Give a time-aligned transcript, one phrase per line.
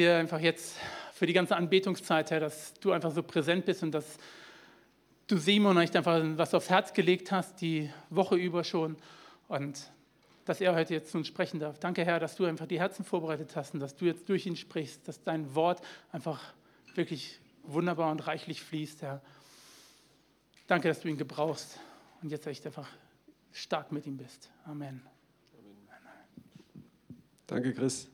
[0.00, 0.76] dir einfach jetzt
[1.12, 4.16] für die ganze Anbetungszeit, Herr, dass du einfach so präsent bist und dass
[5.26, 8.96] du Simon echt einfach was aufs Herz gelegt hast, die Woche über schon.
[9.48, 9.90] Und
[10.46, 11.78] dass er heute jetzt zu uns sprechen darf.
[11.78, 14.56] Danke, Herr, dass du einfach die Herzen vorbereitet hast und dass du jetzt durch ihn
[14.56, 16.54] sprichst, dass dein Wort einfach
[16.94, 19.20] wirklich wunderbar und reichlich fließt, Herr.
[20.66, 21.78] Danke, dass du ihn gebrauchst
[22.22, 22.88] und jetzt echt einfach
[23.52, 24.50] stark mit ihm bist.
[24.64, 25.02] Amen.
[27.46, 28.08] Danke, Chris.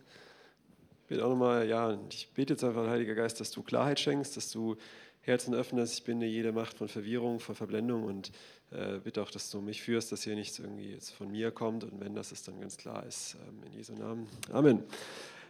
[1.06, 4.36] Ich bete auch nochmal, ja, ich bete jetzt einfach, Heiliger Geist, dass du Klarheit schenkst,
[4.36, 4.74] dass du
[5.20, 6.00] Herzen öffnest.
[6.00, 8.32] Ich binde jede Macht von Verwirrung, von Verblendung und
[8.72, 11.84] äh, bitte auch, dass du mich führst, dass hier nichts irgendwie jetzt von mir kommt
[11.84, 14.26] und wenn das ist, dann ganz klar ist, ähm, in Jesu Namen.
[14.50, 14.82] Amen.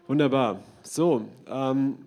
[0.07, 0.61] Wunderbar.
[0.83, 2.07] So, ähm,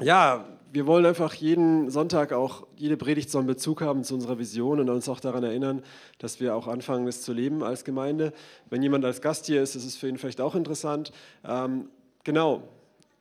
[0.00, 4.38] ja, wir wollen einfach jeden Sonntag auch, jede Predigt so einen Bezug haben zu unserer
[4.38, 5.82] Vision und uns auch daran erinnern,
[6.18, 8.32] dass wir auch anfangen, das zu leben als Gemeinde.
[8.70, 11.10] Wenn jemand als Gast hier ist, ist es für ihn vielleicht auch interessant.
[11.44, 11.88] Ähm,
[12.28, 12.62] genau,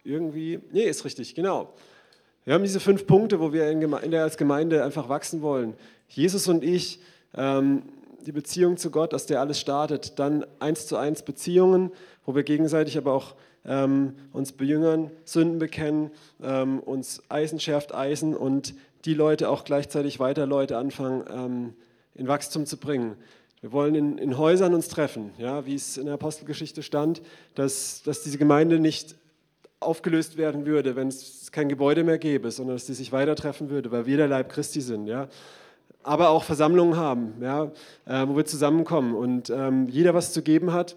[0.04, 1.74] irgendwie, nee, ist richtig, genau.
[2.44, 5.76] Wir haben diese fünf Punkte, wo wir in Gemeinde, als Gemeinde einfach wachsen wollen.
[6.10, 7.00] Jesus und ich,
[7.34, 7.84] ähm,
[8.26, 10.20] die Beziehung zu Gott, aus der alles startet.
[10.20, 11.94] Dann eins zu eins Beziehungen,
[12.26, 16.12] wo wir gegenseitig aber auch ähm, uns bejüngern, Sünden bekennen,
[16.44, 21.74] ähm, uns Eisen schärft Eisen und die Leute auch gleichzeitig weiter Leute anfangen, ähm,
[22.14, 23.16] in Wachstum zu bringen.
[23.62, 27.24] Wir wollen in, in Häusern uns treffen, ja, wie es in der Apostelgeschichte stand,
[27.56, 29.16] dass, dass diese Gemeinde nicht
[29.80, 33.70] aufgelöst werden würde, wenn es kein Gebäude mehr gäbe, sondern dass sie sich weiter treffen
[33.70, 35.08] würde, weil wir der Leib Christi sind.
[35.08, 35.28] Ja?
[36.04, 37.72] Aber auch Versammlungen haben, ja?
[38.06, 40.96] Äh, wo wir zusammenkommen und ähm, jeder was zu geben hat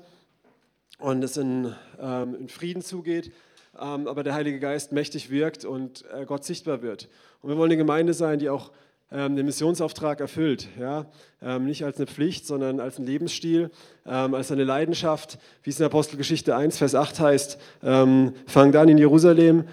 [0.98, 3.32] und es in, ähm, in Frieden zugeht,
[3.78, 7.08] ähm, aber der Heilige Geist mächtig wirkt und äh, Gott sichtbar wird.
[7.40, 8.70] Und wir wollen eine Gemeinde sein, die auch
[9.12, 10.68] ähm, den Missionsauftrag erfüllt.
[10.78, 11.06] Ja?
[11.42, 13.70] Ähm, nicht als eine Pflicht, sondern als ein Lebensstil,
[14.06, 17.58] ähm, als eine Leidenschaft, wie es in Apostelgeschichte 1, Vers 8 heißt.
[17.82, 19.64] Ähm, fangt an in Jerusalem,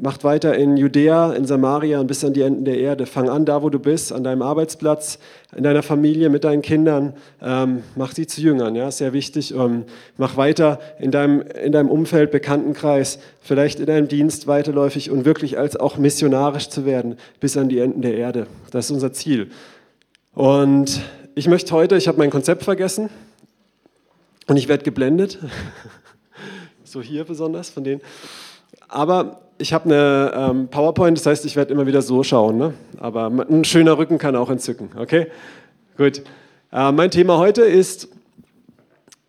[0.00, 3.04] Macht weiter in Judäa, in Samaria und bis an die Enden der Erde.
[3.04, 5.18] Fang an da, wo du bist, an deinem Arbeitsplatz,
[5.56, 7.14] in deiner Familie, mit deinen Kindern.
[7.42, 9.52] Ähm, mach sie zu Jüngern, ja, sehr wichtig.
[9.52, 15.24] Ähm, mach weiter in deinem, in deinem Umfeld, Bekanntenkreis, vielleicht in deinem Dienst weiterläufig und
[15.24, 18.46] wirklich als auch missionarisch zu werden, bis an die Enden der Erde.
[18.70, 19.50] Das ist unser Ziel.
[20.32, 21.00] Und
[21.34, 23.10] ich möchte heute, ich habe mein Konzept vergessen
[24.46, 25.40] und ich werde geblendet.
[26.84, 28.00] so hier besonders von denen.
[28.86, 32.56] Aber ich habe eine ähm, PowerPoint, das heißt, ich werde immer wieder so schauen.
[32.56, 32.74] Ne?
[32.98, 34.90] Aber ein schöner Rücken kann auch entzücken.
[34.96, 35.26] Okay?
[35.96, 36.22] Gut.
[36.72, 38.08] Äh, mein Thema heute ist,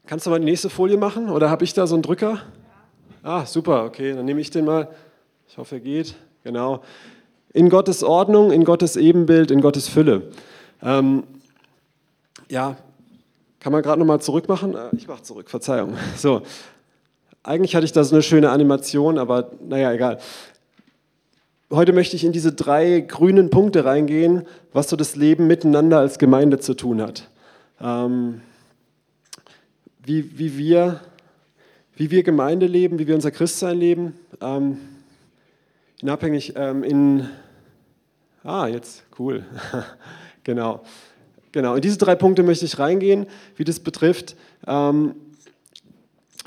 [0.06, 1.29] kannst du mal die nächste Folie machen?
[1.29, 2.40] Oder habe ich da so einen Drücker?
[3.23, 3.85] Ah, super.
[3.85, 4.88] Okay, dann nehme ich den mal.
[5.47, 6.16] Ich hoffe, er geht.
[6.44, 6.84] Genau.
[7.51, 10.31] In Gottes Ordnung, in Gottes Ebenbild, in Gottes Fülle.
[10.84, 11.23] Ähm,
[12.50, 12.78] ja,
[13.59, 14.75] kann man gerade nochmal zurück machen?
[14.75, 15.96] Äh, ich mache zurück, Verzeihung.
[16.16, 16.44] So,
[17.44, 20.19] eigentlich hatte ich da so eine schöne Animation, aber naja, egal.
[21.72, 26.17] Heute möchte ich in diese drei grünen Punkte reingehen, was so das Leben miteinander als
[26.17, 27.29] Gemeinde zu tun hat.
[27.79, 28.41] Ähm,
[30.03, 30.99] wie, wie, wir,
[31.95, 34.13] wie wir Gemeinde leben, wie wir unser Christsein leben.
[34.41, 34.78] Ähm,
[36.01, 37.29] unabhängig ähm, in.
[38.44, 39.45] Ah, jetzt, cool.
[40.44, 40.81] genau.
[41.51, 44.35] Genau, in diese drei Punkte möchte ich reingehen, wie das betrifft.
[44.67, 45.16] Ähm,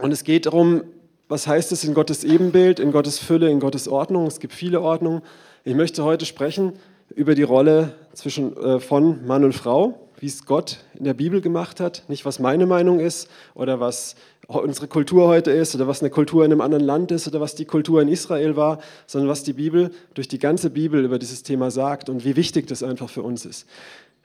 [0.03, 0.83] und es geht darum,
[1.29, 4.27] was heißt es in Gottes Ebenbild, in Gottes Fülle, in Gottes Ordnung.
[4.27, 5.23] Es gibt viele Ordnungen.
[5.65, 6.73] Ich möchte heute sprechen
[7.15, 11.41] über die Rolle zwischen, äh, von Mann und Frau, wie es Gott in der Bibel
[11.41, 12.03] gemacht hat.
[12.09, 14.17] Nicht, was meine Meinung ist oder was
[14.49, 17.55] unsere Kultur heute ist oder was eine Kultur in einem anderen Land ist oder was
[17.55, 21.45] die Kultur in Israel war, sondern was die Bibel durch die ganze Bibel über dieses
[21.45, 23.67] Thema sagt und wie wichtig das einfach für uns ist.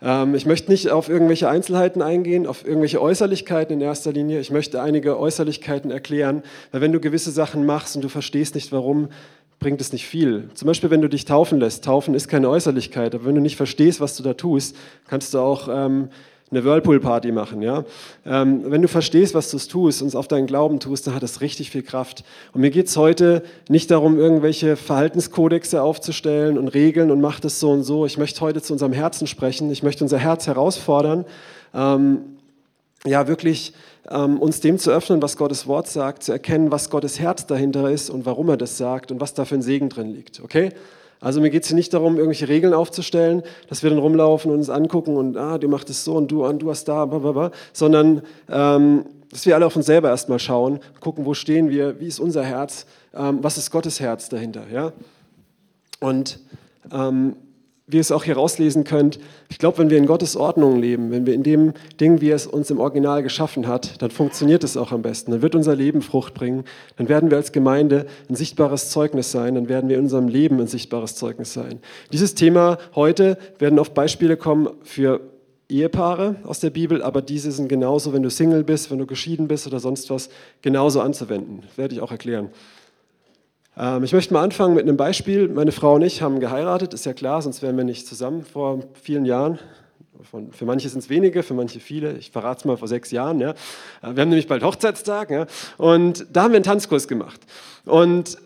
[0.01, 4.39] Ähm, ich möchte nicht auf irgendwelche Einzelheiten eingehen, auf irgendwelche Äußerlichkeiten in erster Linie.
[4.39, 8.71] Ich möchte einige Äußerlichkeiten erklären, weil wenn du gewisse Sachen machst und du verstehst nicht
[8.71, 9.09] warum,
[9.59, 10.49] bringt es nicht viel.
[10.53, 11.83] Zum Beispiel, wenn du dich taufen lässt.
[11.83, 14.75] Taufen ist keine Äußerlichkeit, aber wenn du nicht verstehst, was du da tust,
[15.07, 16.09] kannst du auch ähm,
[16.49, 17.61] eine Whirlpool-Party machen.
[17.61, 17.83] Ja?
[18.25, 21.23] Ähm, wenn du verstehst, was du tust und es auf deinen Glauben tust, dann hat
[21.23, 22.23] das richtig viel Kraft.
[22.53, 27.59] Und mir geht es heute nicht darum, irgendwelche Verhaltenskodexe aufzustellen und Regeln und mach das
[27.59, 28.05] so und so.
[28.05, 29.69] Ich möchte heute zu unserem Herzen sprechen.
[29.71, 31.25] Ich möchte unser Herz herausfordern,
[31.73, 32.19] ähm,
[33.05, 33.73] ja wirklich
[34.09, 37.89] ähm, uns dem zu öffnen, was Gottes Wort sagt, zu erkennen, was Gottes Herz dahinter
[37.89, 40.41] ist und warum er das sagt und was da für ein Segen drin liegt.
[40.41, 40.71] Okay?
[41.19, 44.57] Also mir geht es hier nicht darum, irgendwelche Regeln aufzustellen, dass wir dann rumlaufen und
[44.57, 47.51] uns angucken und ah, du machst es so und du und du hast da, blablabla,
[47.73, 52.07] sondern ähm, dass wir alle auf uns selber erstmal schauen, gucken, wo stehen wir, wie
[52.07, 52.85] ist unser Herz,
[53.15, 54.63] ähm, was ist Gottes Herz dahinter.
[54.71, 54.93] Ja?
[55.99, 56.39] Und
[56.91, 57.35] ähm,
[57.89, 59.17] wie ihr es auch hier rauslesen könnt,
[59.49, 62.35] ich glaube, wenn wir in Gottes Ordnung leben, wenn wir in dem Ding, wie er
[62.35, 65.31] es uns im Original geschaffen hat, dann funktioniert es auch am besten.
[65.31, 66.65] Dann wird unser Leben Frucht bringen.
[66.97, 69.55] Dann werden wir als Gemeinde ein sichtbares Zeugnis sein.
[69.55, 71.79] Dann werden wir in unserem Leben ein sichtbares Zeugnis sein.
[72.11, 75.21] Dieses Thema heute werden oft Beispiele kommen für
[75.69, 79.47] Ehepaare aus der Bibel, aber diese sind genauso, wenn du Single bist, wenn du geschieden
[79.47, 80.29] bist oder sonst was,
[80.61, 81.63] genauso anzuwenden.
[81.77, 82.49] Werde ich auch erklären.
[83.77, 85.47] Ähm, ich möchte mal anfangen mit einem Beispiel.
[85.47, 88.79] Meine Frau und ich haben geheiratet, ist ja klar, sonst wären wir nicht zusammen vor
[89.01, 89.59] vielen Jahren.
[90.51, 92.13] für manche sind es wenige, für manche viele.
[92.17, 93.39] Ich verrate es mal vor sechs Jahren.
[93.39, 93.51] Ja.
[93.51, 95.45] Äh, wir haben nämlich bald Hochzeitstag ja.
[95.77, 97.39] und da haben wir einen Tanzkurs gemacht.
[97.85, 98.37] Und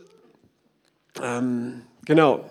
[1.21, 2.45] ähm, genau.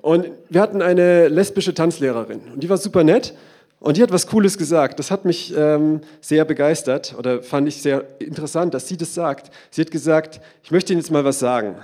[0.00, 3.34] Und wir hatten eine lesbische Tanzlehrerin und die war super nett.
[3.80, 4.98] Und die hat was Cooles gesagt.
[4.98, 9.52] Das hat mich ähm, sehr begeistert oder fand ich sehr interessant, dass sie das sagt.
[9.70, 11.76] Sie hat gesagt, ich möchte Ihnen jetzt mal was sagen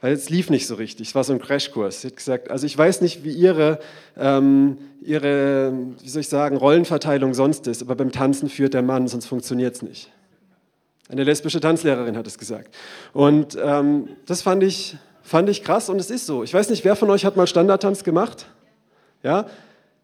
[0.00, 1.08] weil es lief nicht so richtig.
[1.08, 2.02] Es war so ein Crashkurs.
[2.02, 3.80] Sie hat gesagt, also ich weiß nicht, wie ihre,
[4.16, 9.08] ähm, ihre, wie soll ich sagen, Rollenverteilung sonst ist, aber beim Tanzen führt der Mann,
[9.08, 10.10] sonst funktioniert es nicht.
[11.08, 12.74] Eine lesbische Tanzlehrerin hat es gesagt.
[13.12, 16.44] Und ähm, das fand ich, fand ich krass und es ist so.
[16.44, 18.46] Ich weiß nicht, wer von euch hat mal Standardtanz gemacht?
[19.22, 19.46] Ja?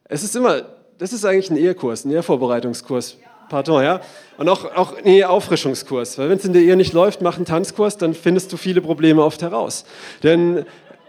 [0.05, 0.63] Es ist immer,
[0.99, 3.19] das ist eigentlich ein Ehekurs, ein Ehevorbereitungskurs.
[3.55, 4.01] Pardon, ja.
[4.37, 6.19] Und auch, auch nee, Auffrischungskurs.
[6.19, 8.81] Weil wenn es in der Ehe nicht läuft, mach einen Tanzkurs, dann findest du viele
[8.81, 9.85] Probleme oft heraus.
[10.25, 10.65] Denn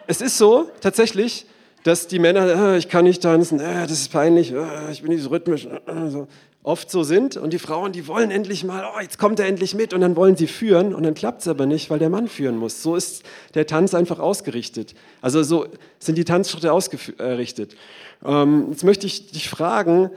[0.05, 1.47] es ist so, tatsächlich,
[1.81, 5.09] dass die Männer, ah, ich kann nicht tanzen, ah, das ist peinlich, ah, ich bin
[5.09, 5.67] nicht so rhythmisch,
[6.09, 6.27] so,
[6.61, 7.35] oft so sind.
[7.35, 10.15] Und die Frauen, die wollen endlich mal, oh, jetzt kommt er endlich mit und dann
[10.15, 12.83] wollen sie führen und dann klappt es aber nicht, weil der Mann führen muss.
[12.83, 13.23] So ist
[13.55, 14.93] der Tanz einfach ausgerichtet.
[15.19, 15.65] Also so
[15.97, 17.75] sind die Tanzschritte ausgerichtet.
[18.23, 20.11] Ähm, jetzt möchte ich dich fragen,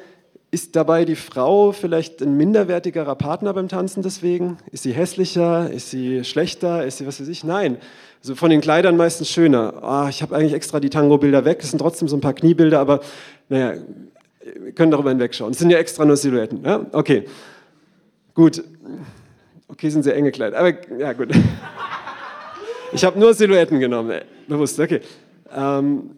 [0.50, 4.56] ist dabei die Frau vielleicht ein minderwertigerer Partner beim Tanzen deswegen?
[4.72, 5.70] Ist sie hässlicher?
[5.70, 6.86] Ist sie schlechter?
[6.86, 7.44] Ist sie was weiß ich?
[7.44, 7.76] Nein.
[8.22, 9.74] Also von den Kleidern meistens schöner.
[9.82, 11.58] Oh, ich habe eigentlich extra die Tango-Bilder weg.
[11.60, 13.00] Es sind trotzdem so ein paar Kniebilder, aber
[13.48, 13.74] naja,
[14.58, 15.52] wir können darüber hinwegschauen.
[15.52, 16.64] Es sind ja extra nur Silhouetten.
[16.64, 16.86] Ja?
[16.92, 17.24] Okay.
[18.34, 18.64] Gut.
[19.68, 20.58] Okay, sind sehr enge Kleider.
[20.58, 21.30] Aber ja, gut.
[22.90, 24.22] Ich habe nur Silhouetten genommen.
[24.46, 24.80] Bewusst.
[24.80, 25.02] Okay.
[25.54, 26.10] Ähm,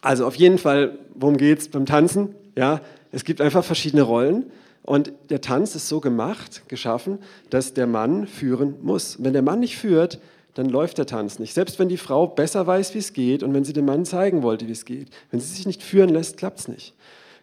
[0.00, 2.36] also auf jeden Fall, worum geht es beim Tanzen?
[2.56, 2.80] Ja,
[3.12, 4.50] es gibt einfach verschiedene Rollen
[4.82, 7.18] und der Tanz ist so gemacht, geschaffen,
[7.50, 9.22] dass der Mann führen muss.
[9.22, 10.18] Wenn der Mann nicht führt,
[10.54, 11.54] dann läuft der Tanz nicht.
[11.54, 14.42] Selbst wenn die Frau besser weiß, wie es geht und wenn sie dem Mann zeigen
[14.42, 15.08] wollte, wie es geht.
[15.30, 16.94] Wenn sie sich nicht führen lässt, klappt es nicht.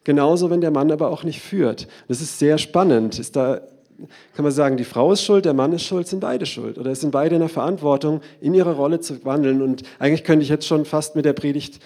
[0.04, 1.88] Genauso, wenn der Mann aber auch nicht führt.
[2.08, 3.20] Das ist sehr spannend.
[3.20, 3.62] Ist da,
[4.34, 6.78] kann man sagen, die Frau ist schuld, der Mann ist schuld, sind beide schuld.
[6.78, 9.62] Oder sind beide in der Verantwortung, in ihre Rolle zu wandeln.
[9.62, 11.80] Und eigentlich könnte ich jetzt schon fast mit der Predigt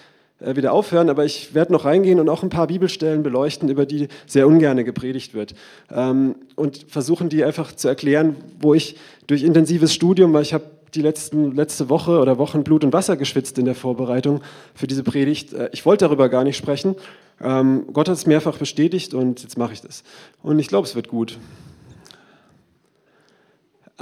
[0.54, 4.08] wieder aufhören, aber ich werde noch reingehen und auch ein paar Bibelstellen beleuchten, über die
[4.26, 5.54] sehr ungern gepredigt wird.
[5.90, 8.96] Ähm, und versuchen, die einfach zu erklären, wo ich
[9.26, 13.16] durch intensives Studium, weil ich habe die letzten, letzte Woche oder Wochen Blut und Wasser
[13.16, 14.42] geschwitzt in der Vorbereitung
[14.74, 15.52] für diese Predigt.
[15.52, 16.96] Äh, ich wollte darüber gar nicht sprechen.
[17.40, 20.04] Ähm, Gott hat es mehrfach bestätigt und jetzt mache ich das.
[20.42, 21.38] Und ich glaube, es wird gut.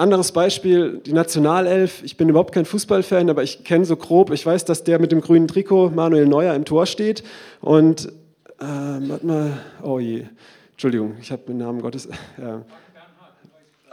[0.00, 2.02] Anderes Beispiel, die Nationalelf.
[2.02, 5.12] Ich bin überhaupt kein Fußballfan, aber ich kenne so grob, ich weiß, dass der mit
[5.12, 7.22] dem grünen Trikot, Manuel Neuer, im Tor steht.
[7.60, 8.06] Und,
[8.58, 9.52] äh, warte mal,
[9.82, 10.24] oh je,
[10.72, 12.08] Entschuldigung, ich habe den Namen Gottes.
[12.38, 12.62] Ja.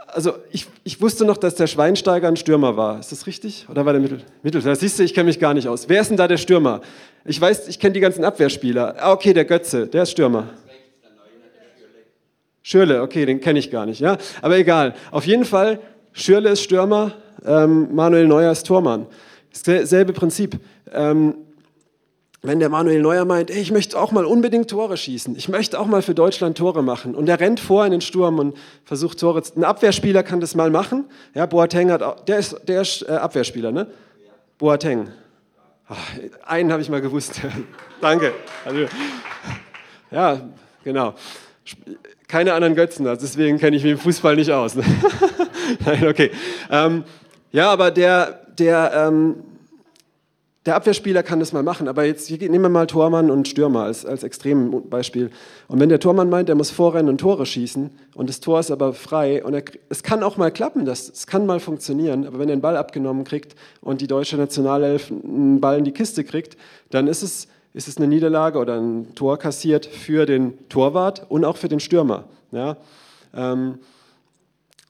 [0.06, 2.98] Also ich, ich wusste noch, dass der Schweinsteiger ein Stürmer war.
[2.98, 3.66] Ist das richtig?
[3.68, 4.22] Oder war der Mittel?
[4.42, 4.62] Mittel.
[4.62, 5.90] Da siehst du, ich kenne mich gar nicht aus.
[5.90, 6.80] Wer ist denn da der Stürmer?
[7.26, 8.96] Ich weiß, ich kenne die ganzen Abwehrspieler.
[8.98, 10.48] Ah, okay, der Götze, der ist Stürmer.
[12.62, 14.16] Schürle, okay, den kenne ich gar nicht, ja.
[14.40, 14.94] Aber egal.
[15.10, 15.80] Auf jeden Fall,
[16.18, 17.12] Schürle ist Stürmer,
[17.46, 19.06] ähm, Manuel Neuer ist Tormann.
[19.52, 20.58] Selbe Prinzip.
[20.92, 21.36] Ähm,
[22.42, 25.78] wenn der Manuel Neuer meint, ey, ich möchte auch mal unbedingt Tore schießen, ich möchte
[25.78, 29.20] auch mal für Deutschland Tore machen und er rennt vor in den Sturm und versucht
[29.20, 29.56] Tore zu...
[29.56, 31.04] Ein Abwehrspieler kann das mal machen.
[31.34, 33.88] Ja, Boateng hat auch, der ist, der ist äh, Abwehrspieler, ne?
[34.58, 35.08] Boateng.
[35.88, 35.96] Ach,
[36.44, 37.40] einen habe ich mal gewusst.
[38.00, 38.32] Danke.
[38.64, 38.86] Also,
[40.10, 40.40] ja,
[40.82, 41.14] genau
[42.28, 44.76] keine anderen Götzen, also deswegen kenne ich mich im Fußball nicht aus.
[45.84, 46.30] Nein, okay.
[46.70, 47.04] Ähm,
[47.52, 49.36] ja, aber der, der, ähm,
[50.66, 54.04] der Abwehrspieler kann das mal machen, aber jetzt nehmen wir mal Tormann und Stürmer als,
[54.04, 55.30] als Extrembeispiel.
[55.66, 58.70] Und wenn der Tormann meint, er muss vorrennen und Tore schießen und das Tor ist
[58.70, 62.38] aber frei und er, es kann auch mal klappen, das, es kann mal funktionieren, aber
[62.38, 66.22] wenn er einen Ball abgenommen kriegt und die deutsche Nationalelf einen Ball in die Kiste
[66.24, 66.58] kriegt,
[66.90, 71.44] dann ist es ist es eine Niederlage oder ein Tor kassiert für den Torwart und
[71.44, 72.24] auch für den Stürmer.
[72.50, 72.76] Ja?
[73.32, 73.78] Ähm,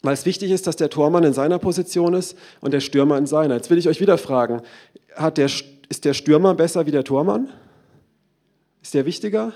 [0.00, 3.26] weil es wichtig ist, dass der Tormann in seiner Position ist und der Stürmer in
[3.26, 3.56] seiner.
[3.56, 4.62] Jetzt will ich euch wieder fragen,
[5.14, 5.50] hat der,
[5.90, 7.50] ist der Stürmer besser wie der Tormann?
[8.80, 9.52] Ist der wichtiger?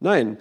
[0.00, 0.38] Nein.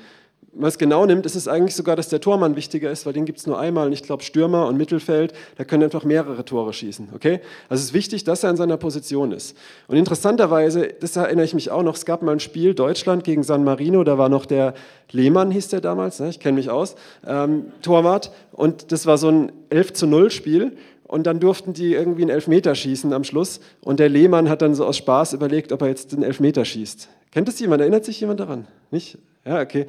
[0.55, 3.25] Man es genau nimmt, ist es eigentlich sogar, dass der Tormann wichtiger ist, weil den
[3.25, 3.87] gibt es nur einmal.
[3.87, 7.09] Und ich glaube, Stürmer und Mittelfeld, da können einfach mehrere Tore schießen.
[7.15, 7.39] Okay?
[7.69, 9.57] Also es ist wichtig, dass er in seiner Position ist.
[9.87, 13.43] Und interessanterweise, das erinnere ich mich auch noch, es gab mal ein Spiel, Deutschland gegen
[13.43, 14.73] San Marino, da war noch der
[15.11, 16.29] Lehmann, hieß der damals, ne?
[16.29, 16.95] ich kenne mich aus,
[17.25, 18.31] ähm, Torwart.
[18.51, 20.77] Und das war so ein 11 zu 0 Spiel.
[21.05, 23.59] Und dann durften die irgendwie einen Elfmeter schießen am Schluss.
[23.81, 27.07] Und der Lehmann hat dann so aus Spaß überlegt, ob er jetzt den Elfmeter schießt.
[27.31, 27.81] Kennt das jemand?
[27.81, 28.67] Erinnert sich jemand daran?
[28.89, 29.17] Nicht?
[29.45, 29.87] Ja, okay.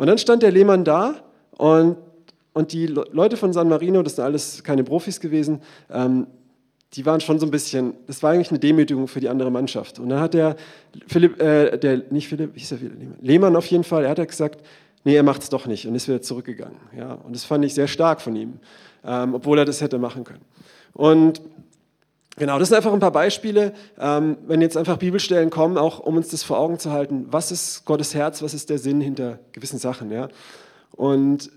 [0.00, 1.16] Und dann stand der Lehmann da
[1.58, 1.98] und,
[2.54, 6.26] und die Leute von San Marino, das sind alles keine Profis gewesen, ähm,
[6.94, 9.98] die waren schon so ein bisschen, das war eigentlich eine Demütigung für die andere Mannschaft.
[9.98, 10.56] Und dann hat der
[11.06, 13.16] Philipp, äh, der, nicht Philipp, wie hieß der Lehmann?
[13.20, 14.62] Lehmann auf jeden Fall, er hat gesagt,
[15.04, 16.78] nee, er macht es doch nicht und ist wieder zurückgegangen.
[16.96, 18.54] Ja, und das fand ich sehr stark von ihm,
[19.04, 20.46] ähm, obwohl er das hätte machen können.
[20.94, 21.42] Und
[22.40, 26.16] Genau, das sind einfach ein paar Beispiele, ähm, wenn jetzt einfach Bibelstellen kommen, auch um
[26.16, 29.40] uns das vor Augen zu halten, was ist Gottes Herz, was ist der Sinn hinter
[29.52, 30.10] gewissen Sachen.
[30.10, 30.28] Ja?
[30.92, 31.50] Und äh,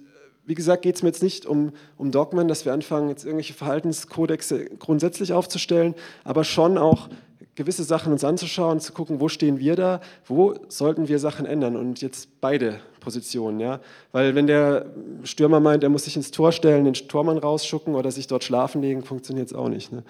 [0.46, 3.54] wie gesagt, geht es mir jetzt nicht um, um Dogmen, dass wir anfangen, jetzt irgendwelche
[3.54, 7.08] Verhaltenskodexe grundsätzlich aufzustellen, aber schon auch
[7.56, 11.78] gewisse Sachen uns anzuschauen, zu gucken, wo stehen wir da, wo sollten wir Sachen ändern
[11.78, 13.80] und jetzt beide Positionen, ja,
[14.12, 14.88] weil wenn der
[15.24, 18.82] Stürmer meint, er muss sich ins Tor stellen, den Tormann rausschucken oder sich dort schlafen
[18.82, 19.94] legen, funktioniert es auch nicht.
[19.94, 20.04] Ne?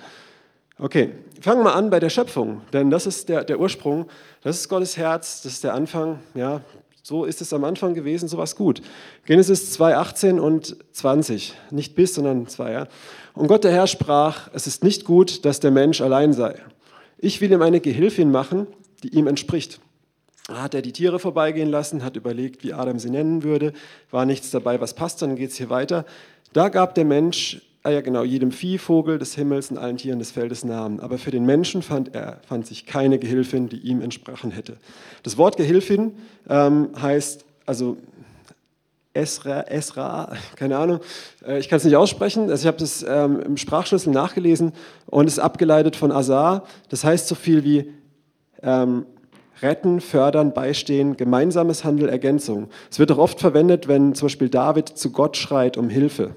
[0.80, 4.08] Okay, fangen wir an bei der Schöpfung, denn das ist der, der Ursprung,
[4.42, 6.20] das ist Gottes Herz, das ist der Anfang.
[6.34, 6.62] Ja,
[7.03, 8.82] so ist es am Anfang gewesen, so war es gut.
[9.25, 12.72] Genesis 2, 18 und 20, nicht bis, sondern 2.
[12.72, 12.88] Ja.
[13.34, 16.56] Und Gott der Herr sprach, es ist nicht gut, dass der Mensch allein sei.
[17.18, 18.68] Ich will ihm eine Gehilfin machen,
[19.03, 19.80] die ihm entspricht.
[20.48, 23.74] Da hat er die Tiere vorbeigehen lassen, hat überlegt, wie Adam sie nennen würde,
[24.10, 26.06] war nichts dabei, was passt, dann geht es hier weiter.
[26.51, 30.20] Da gab der Mensch ah ja genau, jedem Vieh, Vogel des Himmels und allen Tieren
[30.20, 31.02] des Feldes Namen.
[31.02, 34.78] Aber für den Menschen fand, er, fand sich keine Gehilfin, die ihm entsprachen hätte.
[35.22, 36.13] Das Wort Gehilfin
[36.50, 37.98] ähm, heißt, also
[39.13, 41.02] Esra, Esra, keine Ahnung,
[41.46, 42.50] äh, ich kann es nicht aussprechen.
[42.50, 44.72] Also ich habe das ähm, im Sprachschlüssel nachgelesen
[45.06, 46.63] und ist abgeleitet von Azar.
[46.90, 47.92] Das heißt so viel wie
[48.62, 49.06] ähm,
[49.62, 52.70] retten, fördern, beistehen, gemeinsames Handel, Ergänzung.
[52.90, 56.34] Es wird auch oft verwendet, wenn zum Beispiel David zu Gott schreit um Hilfe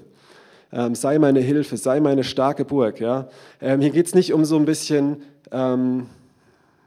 [0.71, 2.99] ähm, sei meine Hilfe, sei meine starke Burg.
[2.99, 3.27] Ja?
[3.61, 5.17] Ähm, hier geht es nicht um so ein bisschen,
[5.51, 6.07] ähm,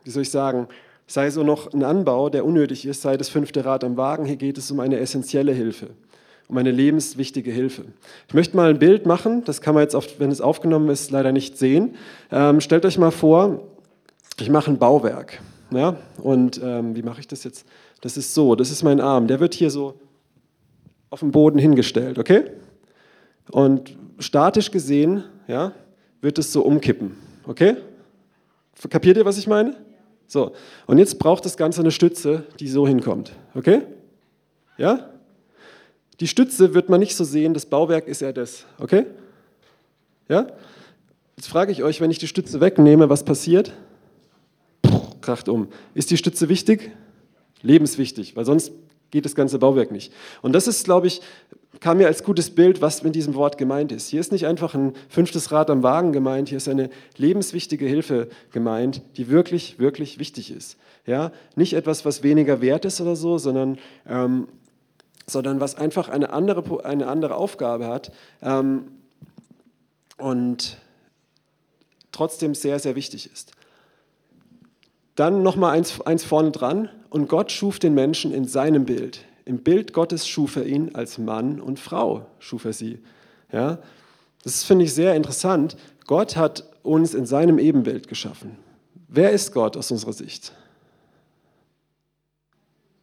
[0.04, 0.68] wie soll ich sagen,
[1.06, 4.24] sei so noch ein Anbau, der unnötig ist, sei das fünfte Rad am Wagen.
[4.24, 5.88] Hier geht es um eine essentielle Hilfe,
[6.48, 7.84] um eine lebenswichtige Hilfe.
[8.28, 11.10] Ich möchte mal ein Bild machen, das kann man jetzt, oft, wenn es aufgenommen ist,
[11.10, 11.96] leider nicht sehen.
[12.30, 13.62] Ähm, stellt euch mal vor,
[14.38, 15.40] ich mache ein Bauwerk.
[15.72, 15.96] Ja?
[16.18, 17.66] Und ähm, wie mache ich das jetzt?
[18.00, 19.94] Das ist so, das ist mein Arm, der wird hier so
[21.10, 22.44] auf dem Boden hingestellt, okay?
[23.50, 25.72] Und statisch gesehen ja,
[26.20, 27.16] wird es so umkippen.
[27.46, 27.76] Okay?
[28.88, 29.76] Kapiert ihr, was ich meine?
[30.26, 30.52] So,
[30.86, 33.32] und jetzt braucht das Ganze eine Stütze, die so hinkommt.
[33.54, 33.82] Okay?
[34.78, 35.10] Ja?
[36.20, 38.64] Die Stütze wird man nicht so sehen, das Bauwerk ist ja das.
[38.78, 39.06] Okay?
[40.28, 40.46] Ja?
[41.36, 43.72] Jetzt frage ich euch, wenn ich die Stütze wegnehme, was passiert?
[45.20, 45.68] kracht um.
[45.94, 46.90] Ist die Stütze wichtig?
[47.62, 48.72] Lebenswichtig, weil sonst
[49.10, 50.12] geht das ganze Bauwerk nicht.
[50.42, 51.20] Und das ist, glaube ich,
[51.80, 54.08] kam mir als gutes Bild, was mit diesem Wort gemeint ist.
[54.08, 58.28] Hier ist nicht einfach ein fünftes Rad am Wagen gemeint, hier ist eine lebenswichtige Hilfe
[58.52, 60.76] gemeint, die wirklich, wirklich wichtig ist.
[61.06, 61.32] Ja?
[61.56, 64.48] Nicht etwas, was weniger wert ist oder so, sondern, ähm,
[65.26, 68.12] sondern was einfach eine andere, eine andere Aufgabe hat
[68.42, 68.88] ähm,
[70.18, 70.76] und
[72.12, 73.52] trotzdem sehr, sehr wichtig ist.
[75.14, 76.90] Dann nochmal eins, eins vorne dran.
[77.10, 79.24] Und Gott schuf den Menschen in seinem Bild.
[79.44, 83.00] Im Bild Gottes schuf er ihn als Mann und Frau, schuf er sie.
[83.52, 83.80] Ja?
[84.44, 85.76] Das finde ich sehr interessant.
[86.06, 88.56] Gott hat uns in seinem Ebenbild geschaffen.
[89.08, 90.52] Wer ist Gott aus unserer Sicht?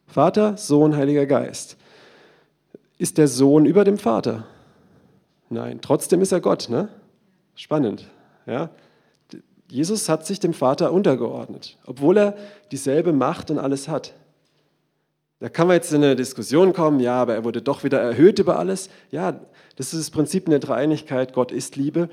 [0.06, 1.76] Vater, Sohn, Heiliger Geist.
[2.96, 4.46] Ist der Sohn über dem Vater?
[5.50, 6.68] Nein, trotzdem ist er Gott.
[6.70, 6.88] Ne?
[7.54, 8.08] Spannend.
[8.46, 8.70] Ja?
[9.70, 12.36] Jesus hat sich dem Vater untergeordnet, obwohl er
[12.72, 14.14] dieselbe Macht und alles hat.
[15.40, 18.38] Da kann man jetzt in eine Diskussion kommen, ja, aber er wurde doch wieder erhöht
[18.38, 18.88] über alles.
[19.10, 19.38] Ja,
[19.76, 22.08] das ist das Prinzip in der Dreieinigkeit, Gott ist Liebe.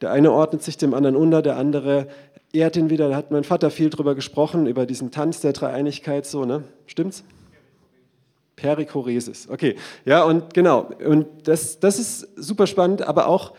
[0.00, 2.08] Der eine ordnet sich dem anderen unter, der andere
[2.52, 3.10] ehrt ihn wieder.
[3.10, 6.64] Da hat mein Vater viel drüber gesprochen, über diesen Tanz der Dreieinigkeit, so, ne?
[6.86, 7.24] Stimmt's?
[8.56, 9.76] Perikoresis, okay.
[10.04, 13.52] Ja, und genau, und das, das ist super spannend, aber auch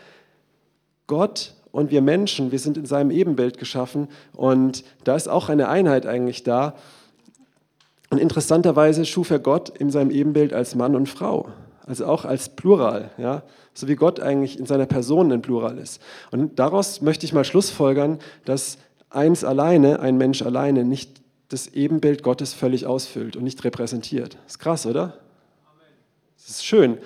[1.06, 5.68] Gott und wir Menschen, wir sind in seinem Ebenbild geschaffen und da ist auch eine
[5.68, 6.74] Einheit eigentlich da.
[8.10, 11.48] Und interessanterweise schuf er Gott in seinem Ebenbild als Mann und Frau,
[11.86, 16.00] also auch als Plural, ja, so wie Gott eigentlich in seiner Person ein Plural ist.
[16.30, 18.76] Und daraus möchte ich mal schlussfolgern, dass
[19.08, 24.36] eins alleine, ein Mensch alleine, nicht das Ebenbild Gottes völlig ausfüllt und nicht repräsentiert.
[24.46, 25.18] Ist krass, oder?
[26.36, 26.98] Das ist schön.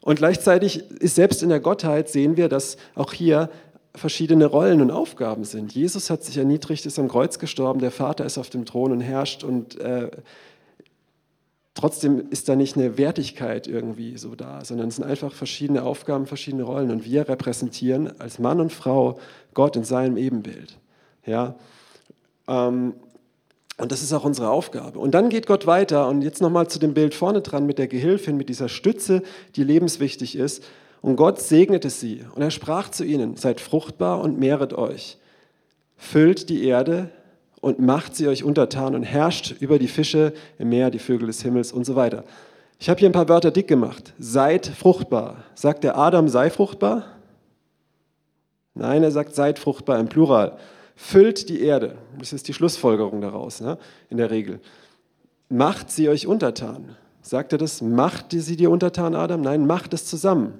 [0.00, 3.50] Und gleichzeitig ist selbst in der Gottheit sehen wir, dass auch hier
[3.94, 5.72] verschiedene Rollen und Aufgaben sind.
[5.74, 9.00] Jesus hat sich erniedrigt, ist am Kreuz gestorben, der Vater ist auf dem Thron und
[9.00, 10.10] herrscht und äh,
[11.74, 16.26] trotzdem ist da nicht eine Wertigkeit irgendwie so da, sondern es sind einfach verschiedene Aufgaben,
[16.26, 19.18] verschiedene Rollen und wir repräsentieren als Mann und Frau
[19.54, 20.78] Gott in seinem Ebenbild.
[21.26, 21.56] Ja,
[22.46, 22.94] ähm,
[23.80, 24.98] und das ist auch unsere Aufgabe.
[24.98, 27.88] Und dann geht Gott weiter und jetzt nochmal zu dem Bild vorne dran mit der
[27.88, 29.22] Gehilfin, mit dieser Stütze,
[29.56, 30.62] die lebenswichtig ist.
[31.02, 35.18] Und Gott segnete sie und er sprach zu ihnen, seid fruchtbar und mehret euch.
[35.96, 37.10] Füllt die Erde
[37.60, 41.42] und macht sie euch untertan und herrscht über die Fische im Meer, die Vögel des
[41.42, 42.24] Himmels und so weiter.
[42.78, 44.14] Ich habe hier ein paar Wörter dick gemacht.
[44.18, 45.44] Seid fruchtbar.
[45.54, 47.04] Sagt der Adam, sei fruchtbar?
[48.74, 50.56] Nein, er sagt, seid fruchtbar im Plural
[51.00, 51.96] füllt die Erde.
[52.18, 53.78] Das ist die Schlussfolgerung daraus, ne?
[54.10, 54.60] in der Regel.
[55.48, 56.94] Macht sie euch untertan.
[57.22, 57.80] Sagt er das?
[57.80, 59.40] Macht sie dir untertan, Adam?
[59.40, 60.58] Nein, macht es zusammen.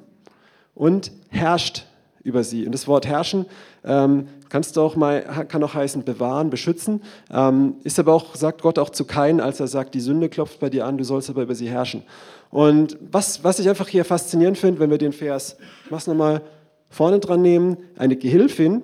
[0.75, 1.87] Und herrscht
[2.23, 2.67] über sie.
[2.67, 3.47] Und das Wort herrschen
[3.85, 7.03] ähm, kannst auch mal, kann auch heißen bewahren, beschützen.
[7.31, 10.61] Ähm, ist aber auch, sagt Gott auch zu Kain, als er sagt, die Sünde klopft
[10.61, 12.03] bei dir an, du sollst aber über sie herrschen.
[12.51, 16.43] Und was, was ich einfach hier faszinierend finde, wenn wir den Vers, ich mach's nochmal
[16.91, 18.83] vorne dran nehmen, eine Gehilfin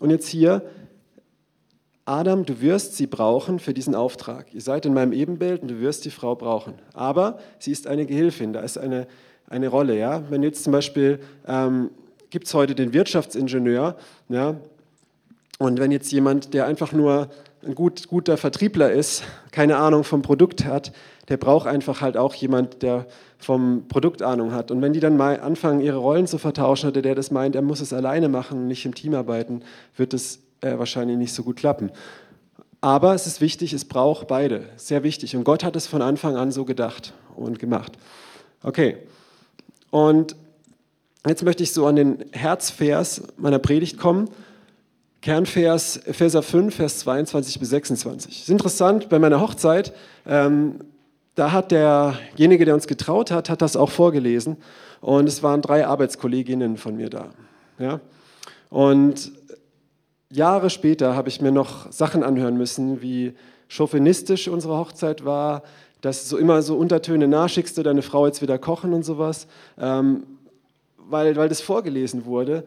[0.00, 0.62] und jetzt hier
[2.06, 4.52] Adam, du wirst sie brauchen für diesen Auftrag.
[4.52, 6.74] Ihr seid in meinem Ebenbild und du wirst die Frau brauchen.
[6.92, 9.06] Aber sie ist eine Gehilfin, da ist eine,
[9.48, 9.98] eine Rolle.
[9.98, 10.22] Ja?
[10.30, 11.90] Wenn jetzt zum Beispiel, ähm,
[12.30, 13.96] gibt es heute den Wirtschaftsingenieur,
[14.28, 14.56] ja?
[15.58, 17.28] und wenn jetzt jemand, der einfach nur
[17.64, 20.92] ein gut, guter Vertriebler ist, keine Ahnung vom Produkt hat,
[21.28, 23.06] der braucht einfach halt auch jemand, der
[23.38, 24.70] vom Produkt Ahnung hat.
[24.70, 27.62] Und wenn die dann mal anfangen, ihre Rollen zu vertauschen, oder der das meint, er
[27.62, 29.62] muss es alleine machen und nicht im Team arbeiten,
[29.96, 31.90] wird es äh, wahrscheinlich nicht so gut klappen.
[32.80, 34.64] Aber es ist wichtig, es braucht beide.
[34.76, 35.36] Sehr wichtig.
[35.36, 37.92] Und Gott hat es von Anfang an so gedacht und gemacht.
[38.62, 38.98] Okay.
[39.94, 40.34] Und
[41.24, 44.28] jetzt möchte ich so an den Herzvers meiner Predigt kommen.
[45.22, 48.42] Kernvers, Epheser 5, Vers 22 bis 26.
[48.42, 49.92] ist interessant, bei meiner Hochzeit,
[50.26, 50.80] ähm,
[51.36, 54.56] da hat derjenige, der uns getraut hat, hat das auch vorgelesen.
[55.00, 57.28] Und es waren drei Arbeitskolleginnen von mir da.
[57.78, 58.00] Ja?
[58.70, 59.30] Und
[60.28, 63.34] Jahre später habe ich mir noch Sachen anhören müssen, wie
[63.68, 65.62] chauvinistisch unsere Hochzeit war,
[66.04, 69.46] dass so immer so Untertöne nachschickst du deine Frau jetzt wieder kochen und sowas,
[69.78, 70.24] ähm,
[70.98, 72.64] weil, weil das vorgelesen wurde.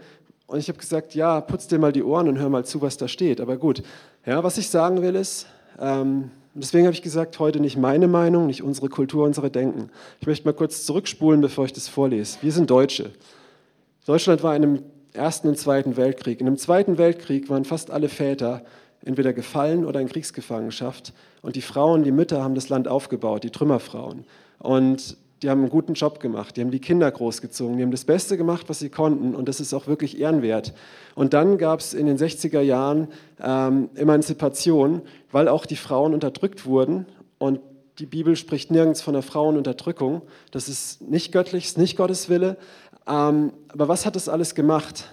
[0.47, 2.97] Und ich habe gesagt, ja, putz dir mal die Ohren und hör mal zu, was
[2.97, 3.39] da steht.
[3.39, 3.84] Aber gut,
[4.26, 5.45] ja, was ich sagen will ist,
[5.80, 9.91] ähm, deswegen habe ich gesagt, heute nicht meine Meinung, nicht unsere Kultur, unsere Denken.
[10.19, 12.39] Ich möchte mal kurz zurückspulen, bevor ich das vorlese.
[12.41, 13.12] Wir sind Deutsche.
[14.08, 16.39] Deutschland war in einem Ersten und Zweiten Weltkrieg.
[16.39, 18.63] In dem Zweiten Weltkrieg waren fast alle Väter
[19.05, 21.13] entweder gefallen oder in Kriegsgefangenschaft.
[21.41, 24.25] Und die Frauen, die Mütter haben das Land aufgebaut, die Trümmerfrauen.
[24.60, 28.05] Und die haben einen guten Job gemacht, die haben die Kinder großgezogen, die haben das
[28.05, 29.36] Beste gemacht, was sie konnten.
[29.36, 30.73] Und das ist auch wirklich ehrenwert.
[31.13, 36.65] Und dann gab es in den 60er Jahren ähm, Emanzipation, weil auch die Frauen unterdrückt
[36.65, 37.05] wurden.
[37.38, 37.60] Und
[37.99, 40.23] die Bibel spricht nirgends von einer Frauenunterdrückung.
[40.51, 42.57] Das ist nicht göttlich, ist nicht Gottes Wille.
[43.07, 45.05] Ähm, aber was hat das alles gemacht?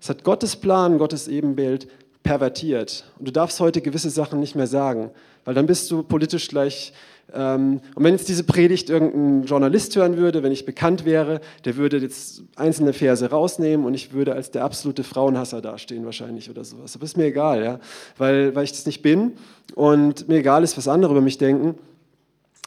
[0.00, 1.88] Es hat Gottes Plan, Gottes Ebenbild
[2.28, 3.04] pervertiert.
[3.18, 5.10] Und du darfst heute gewisse Sachen nicht mehr sagen,
[5.46, 6.92] weil dann bist du politisch gleich.
[7.32, 11.76] Ähm, und wenn jetzt diese Predigt irgendein Journalist hören würde, wenn ich bekannt wäre, der
[11.76, 16.64] würde jetzt einzelne Verse rausnehmen und ich würde als der absolute Frauenhasser dastehen wahrscheinlich oder
[16.64, 16.94] sowas.
[16.94, 17.80] Aber ist mir egal, ja,
[18.18, 19.32] weil, weil ich das nicht bin
[19.74, 21.78] und mir egal ist, was andere über mich denken.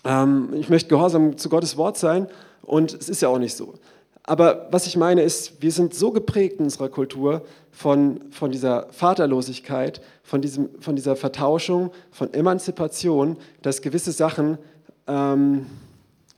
[0.03, 2.25] Ähm, ich möchte gehorsam zu Gottes Wort sein
[2.63, 3.75] und es ist ja auch nicht so.
[4.31, 8.87] Aber was ich meine ist, wir sind so geprägt in unserer Kultur von, von dieser
[8.89, 14.57] Vaterlosigkeit, von, diesem, von dieser Vertauschung, von Emanzipation, dass gewisse Sachen
[15.05, 15.65] ähm,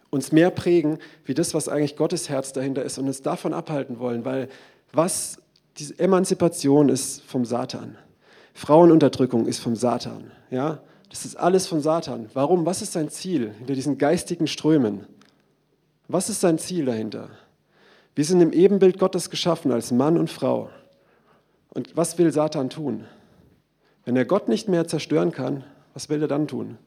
[0.09, 3.99] uns mehr prägen, wie das, was eigentlich Gottes Herz dahinter ist und uns davon abhalten
[3.99, 4.25] wollen.
[4.25, 4.49] Weil
[4.91, 5.37] was,
[5.77, 7.95] diese Emanzipation ist vom Satan.
[8.55, 10.31] Frauenunterdrückung ist vom Satan.
[10.49, 10.79] Ja?
[11.11, 12.27] Das ist alles vom Satan.
[12.33, 12.65] Warum?
[12.65, 15.05] Was ist sein Ziel hinter diesen geistigen Strömen?
[16.07, 17.29] Was ist sein Ziel dahinter?
[18.15, 20.69] Wir sind im Ebenbild Gottes geschaffen als Mann und Frau.
[21.69, 23.05] Und was will Satan tun?
[24.05, 26.77] Wenn er Gott nicht mehr zerstören kann, was will er dann tun?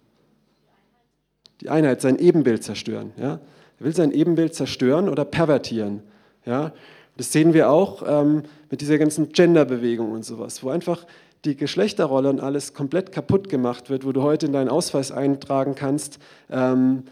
[1.61, 3.13] Die Einheit, sein Ebenbild zerstören.
[3.17, 3.41] Ja?
[3.81, 6.03] Er will sein Ebenbild zerstören oder pervertieren.
[6.45, 6.73] Ja?
[7.17, 11.07] Das sehen wir auch ähm, mit dieser ganzen Genderbewegung und sowas, wo einfach
[11.45, 15.75] die Geschlechterrolle und alles komplett kaputt gemacht wird, wo du heute in deinen Ausweis eintragen
[15.75, 16.19] kannst,
[16.51, 17.05] ähm,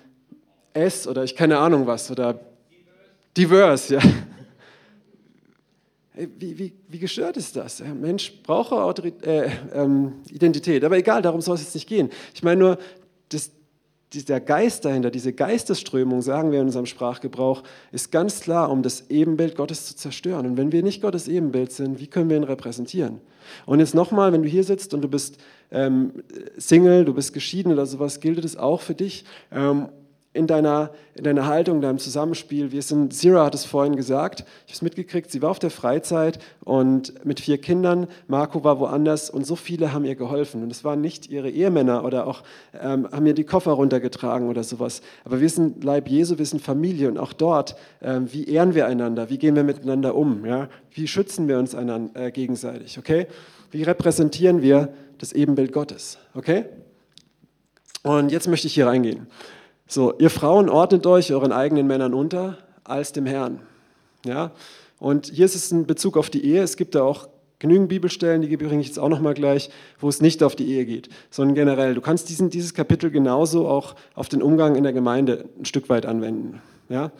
[0.72, 2.40] S oder ich keine Ahnung was oder
[3.36, 4.00] Diverse, ja.
[6.16, 7.82] Wie, wie, wie gestört ist das?
[7.82, 12.08] Ein Mensch braucht äh, ähm, Identität, aber egal, darum soll es jetzt nicht gehen.
[12.32, 12.78] Ich meine nur,
[13.30, 13.50] das,
[14.12, 19.10] dieser Geist dahinter, diese Geistesströmung, sagen wir in unserem Sprachgebrauch, ist ganz klar, um das
[19.10, 20.46] Ebenbild Gottes zu zerstören.
[20.46, 23.20] Und wenn wir nicht Gottes Ebenbild sind, wie können wir ihn repräsentieren?
[23.66, 25.38] Und jetzt nochmal, wenn du hier sitzt und du bist
[25.72, 26.22] ähm,
[26.56, 29.24] Single, du bist geschieden oder sowas, gilt das auch für dich.
[29.50, 29.88] Ähm,
[30.34, 32.72] in deiner, in deiner Haltung, in deinem Zusammenspiel.
[32.72, 35.70] Wir sind, Zira hat es vorhin gesagt, ich habe es mitgekriegt, sie war auf der
[35.70, 40.64] Freizeit und mit vier Kindern, Marco war woanders und so viele haben ihr geholfen.
[40.64, 42.42] Und es waren nicht ihre Ehemänner oder auch
[42.78, 45.02] ähm, haben ihr die Koffer runtergetragen oder sowas.
[45.24, 48.86] Aber wir sind Leib Jesu, wir sind Familie und auch dort, ähm, wie ehren wir
[48.86, 50.68] einander, wie gehen wir miteinander um, ja?
[50.90, 53.28] wie schützen wir uns einander, äh, gegenseitig, okay?
[53.70, 56.64] Wie repräsentieren wir das Ebenbild Gottes, okay?
[58.02, 59.28] Und jetzt möchte ich hier reingehen.
[59.86, 63.60] So, ihr Frauen ordnet euch euren eigenen Männern unter als dem Herrn.
[64.24, 64.52] Ja?
[64.98, 66.62] Und hier ist es ein Bezug auf die Ehe.
[66.62, 70.20] Es gibt da auch genügend Bibelstellen, die bringe ich jetzt auch nochmal gleich, wo es
[70.20, 71.94] nicht auf die Ehe geht, sondern generell.
[71.94, 75.88] Du kannst diesen, dieses Kapitel genauso auch auf den Umgang in der Gemeinde ein Stück
[75.88, 76.62] weit anwenden.
[76.88, 77.12] Ja?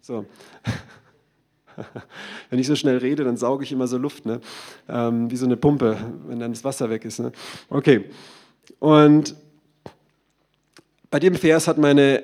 [0.00, 0.24] So.
[2.50, 4.40] Wenn ich so schnell rede, dann sauge ich immer so Luft, ne?
[4.88, 5.96] Ähm, wie so eine Pumpe,
[6.26, 7.20] wenn dann das Wasser weg ist.
[7.20, 7.30] Ne?
[7.70, 8.06] Okay.
[8.80, 9.36] Und
[11.10, 12.22] bei dem Vers hat meine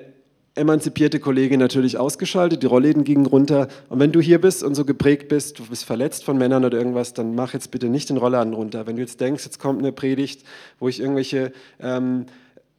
[0.54, 3.68] emanzipierte Kollegin natürlich ausgeschaltet, die Rollläden gingen runter.
[3.88, 6.78] Und wenn du hier bist und so geprägt bist, du bist verletzt von Männern oder
[6.78, 8.86] irgendwas, dann mach jetzt bitte nicht den Rollladen runter.
[8.86, 10.44] Wenn du jetzt denkst, jetzt kommt eine Predigt,
[10.78, 12.26] wo ich irgendwelche, ähm,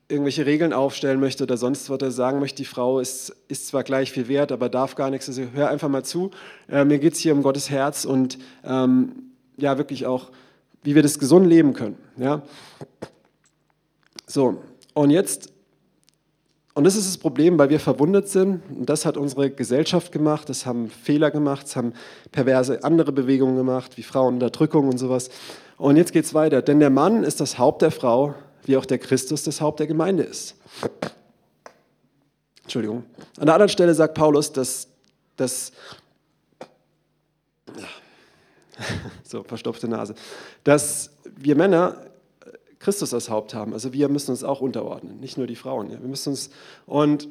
[0.07, 3.83] irgendwelche Regeln aufstellen möchte oder sonst was, oder sagen möchte, die Frau ist, ist zwar
[3.83, 5.27] gleich viel wert, aber darf gar nichts.
[5.27, 6.31] Also hör einfach mal zu.
[6.69, 9.11] Äh, mir geht es hier um Gottes Herz und ähm,
[9.57, 10.31] ja, wirklich auch,
[10.83, 11.97] wie wir das gesund leben können.
[12.17, 12.43] Ja?
[14.27, 14.61] So,
[14.93, 15.54] und jetzt
[16.75, 18.61] und das ist das Problem, weil wir verwundet sind.
[18.69, 20.49] Und das hat unsere Gesellschaft gemacht.
[20.49, 21.67] Das haben Fehler gemacht.
[21.67, 21.93] Das haben
[22.33, 25.29] perverse andere Bewegungen gemacht, wie Frauenunterdrückung und sowas.
[25.77, 26.61] Und jetzt geht es weiter.
[26.61, 28.35] Denn der Mann ist das Haupt der Frau,
[28.65, 30.57] wie auch der Christus das Haupt der Gemeinde ist.
[32.63, 33.05] Entschuldigung.
[33.37, 34.89] An der anderen Stelle sagt Paulus, dass,
[35.37, 35.71] dass
[39.23, 40.13] so verstopfte Nase,
[40.65, 42.01] dass wir Männer
[42.85, 43.73] Christus als Haupt haben.
[43.73, 45.89] Also wir müssen uns auch unterordnen, nicht nur die Frauen.
[45.89, 45.99] Ja.
[45.99, 46.51] Wir müssen uns
[46.85, 47.27] und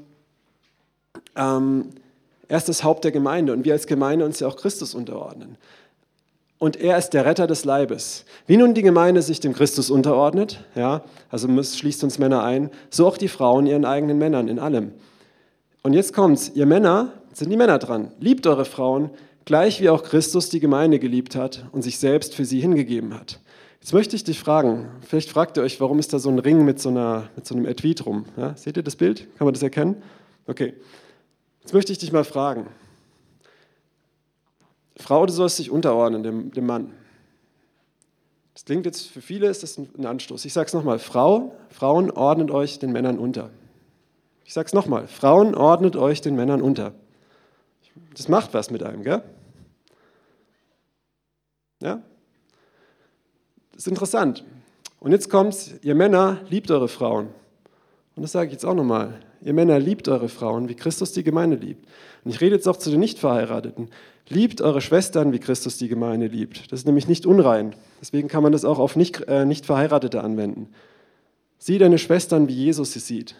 [1.36, 1.90] ähm,
[2.48, 5.56] er ist das Haupt der Gemeinde und wir als Gemeinde uns ja auch Christus unterordnen.
[6.58, 8.24] Und er ist der Retter des Leibes.
[8.48, 13.06] Wie nun die Gemeinde sich dem Christus unterordnet, ja, also schließt uns Männer ein, so
[13.06, 14.90] auch die Frauen ihren eigenen Männern in allem.
[15.84, 18.10] Und jetzt kommt's, ihr Männer, sind die Männer dran.
[18.18, 19.10] Liebt eure Frauen,
[19.44, 23.38] gleich wie auch Christus die Gemeinde geliebt hat und sich selbst für sie hingegeben hat.
[23.84, 26.64] Jetzt möchte ich dich fragen, vielleicht fragt ihr euch, warum ist da so ein Ring
[26.64, 28.24] mit so, einer, mit so einem Etui drum?
[28.34, 29.28] Ja, seht ihr das Bild?
[29.36, 30.02] Kann man das erkennen?
[30.46, 30.72] Okay.
[31.60, 32.66] Jetzt möchte ich dich mal fragen.
[34.96, 36.94] Frau, du sollst dich unterordnen dem, dem Mann.
[38.54, 40.46] Das klingt jetzt für viele, ist das ein Anstoß.
[40.46, 43.50] Ich sage es nochmal, Frau, Frauen ordnet euch den Männern unter.
[44.46, 46.94] Ich sage es nochmal, Frauen ordnet euch den Männern unter.
[48.16, 49.22] Das macht was mit einem, gell?
[51.82, 52.02] Ja?
[53.74, 54.44] Das ist interessant.
[55.00, 57.28] Und jetzt kommt's, ihr Männer, liebt eure Frauen.
[58.16, 59.20] Und das sage ich jetzt auch nochmal.
[59.42, 61.86] Ihr Männer, liebt eure Frauen, wie Christus die Gemeinde liebt.
[62.24, 63.90] Und ich rede jetzt auch zu den Nichtverheirateten.
[64.28, 66.72] Liebt eure Schwestern, wie Christus die Gemeinde liebt.
[66.72, 67.74] Das ist nämlich nicht unrein.
[68.00, 70.68] Deswegen kann man das auch auf nicht, äh, Nichtverheiratete anwenden.
[71.58, 73.34] Sieh deine Schwestern, wie Jesus sie sieht.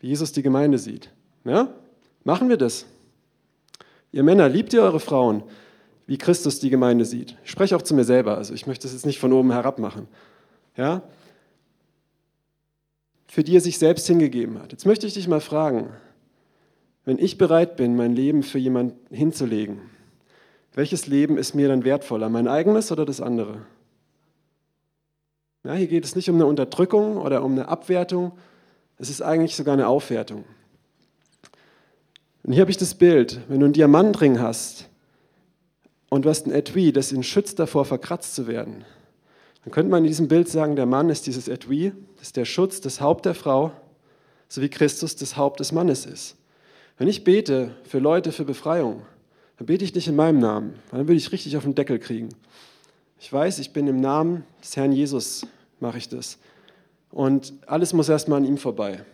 [0.00, 1.10] Wie Jesus die Gemeinde sieht.
[1.44, 1.68] Ja?
[2.24, 2.84] Machen wir das.
[4.12, 5.42] Ihr Männer, liebt ihr eure Frauen,
[6.06, 7.36] wie Christus die Gemeinde sieht.
[7.44, 9.78] Ich spreche auch zu mir selber, also ich möchte es jetzt nicht von oben herab
[9.78, 10.08] machen.
[10.76, 11.02] Ja?
[13.26, 14.72] Für die er sich selbst hingegeben hat.
[14.72, 15.90] Jetzt möchte ich dich mal fragen,
[17.04, 19.80] wenn ich bereit bin, mein Leben für jemanden hinzulegen,
[20.74, 23.62] welches Leben ist mir dann wertvoller, mein eigenes oder das andere?
[25.64, 28.32] Ja, hier geht es nicht um eine Unterdrückung oder um eine Abwertung,
[28.98, 30.44] es ist eigentlich sogar eine Aufwertung.
[32.44, 34.88] Und hier habe ich das Bild, wenn du einen Diamantring hast,
[36.08, 38.84] und hast ein Etui, das ihn schützt davor, verkratzt zu werden.
[39.64, 42.44] Dann könnte man in diesem Bild sagen, der Mann ist dieses Etui, das ist der
[42.44, 43.72] Schutz des Haupt der Frau,
[44.48, 46.36] so wie Christus das Haupt des Mannes ist.
[46.98, 49.02] Wenn ich bete für Leute für Befreiung,
[49.58, 51.98] dann bete ich nicht in meinem Namen, weil dann würde ich richtig auf den Deckel
[51.98, 52.28] kriegen.
[53.18, 55.46] Ich weiß, ich bin im Namen des Herrn Jesus,
[55.80, 56.38] mache ich das.
[57.10, 59.04] Und alles muss erstmal an ihm vorbei.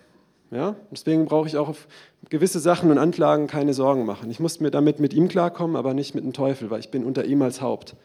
[0.52, 0.76] Ja?
[0.90, 1.88] Deswegen brauche ich auch auf
[2.28, 4.30] gewisse Sachen und Anklagen keine Sorgen machen.
[4.30, 7.04] Ich muss mir damit mit ihm klarkommen, aber nicht mit dem Teufel, weil ich bin
[7.04, 7.96] unter ihm als Haupt.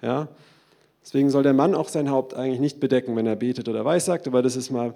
[0.00, 0.28] Ja?
[1.04, 4.26] Deswegen soll der Mann auch sein Haupt eigentlich nicht bedecken, wenn er betet oder weissagt,
[4.26, 4.94] aber das ist mal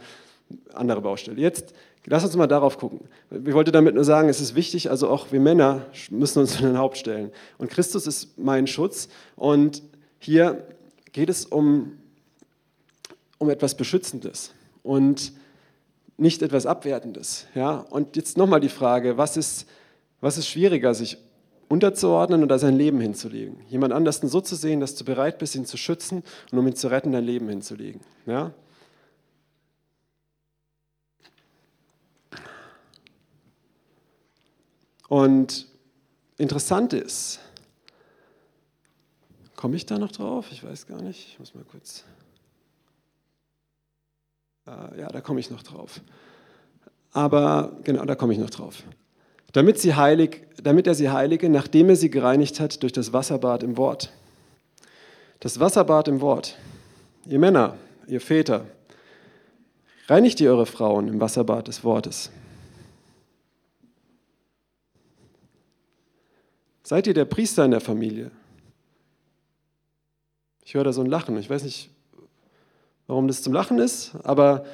[0.49, 1.41] eine andere Baustelle.
[1.41, 1.75] Jetzt
[2.07, 3.01] lass uns mal darauf gucken.
[3.31, 6.67] Ich wollte damit nur sagen, es ist wichtig, also auch wir Männer müssen uns in
[6.67, 7.33] den Haupt stellen.
[7.59, 9.83] Und Christus ist mein Schutz und
[10.21, 10.65] hier
[11.13, 11.99] geht es um,
[13.39, 14.53] um etwas Beschützendes.
[14.83, 15.33] Und
[16.21, 17.47] nicht etwas Abwertendes.
[17.55, 17.79] Ja?
[17.91, 19.67] Und jetzt nochmal die Frage, was ist,
[20.21, 21.17] was ist schwieriger, sich
[21.69, 23.57] unterzuordnen oder sein Leben hinzulegen?
[23.69, 26.77] Jemand anders so zu sehen, dass du bereit bist, ihn zu schützen und um ihn
[26.77, 28.03] zu retten, dein Leben hinzulegen.
[28.27, 28.53] Ja?
[35.09, 35.67] Und
[36.37, 37.41] interessant ist,
[39.57, 40.49] komme ich da noch drauf?
[40.53, 41.29] Ich weiß gar nicht.
[41.29, 42.05] Ich muss mal kurz.
[44.71, 46.01] Äh, ja, da komme ich noch drauf.
[47.13, 48.83] Aber genau, da komme ich noch drauf.
[49.53, 53.65] Damit, sie heilig, damit er sie heilige, nachdem er sie gereinigt hat durch das Wasserbad
[53.65, 54.13] im Wort.
[55.41, 56.57] Das Wasserbad im Wort.
[57.27, 58.67] Ihr Männer, ihr Väter,
[60.07, 62.31] reinigt ihr eure Frauen im Wasserbad des Wortes.
[66.85, 68.31] Seid ihr der Priester in der Familie?
[70.65, 71.37] Ich höre da so ein Lachen.
[71.39, 71.91] Ich weiß nicht,
[73.11, 74.65] warum das zum Lachen ist, aber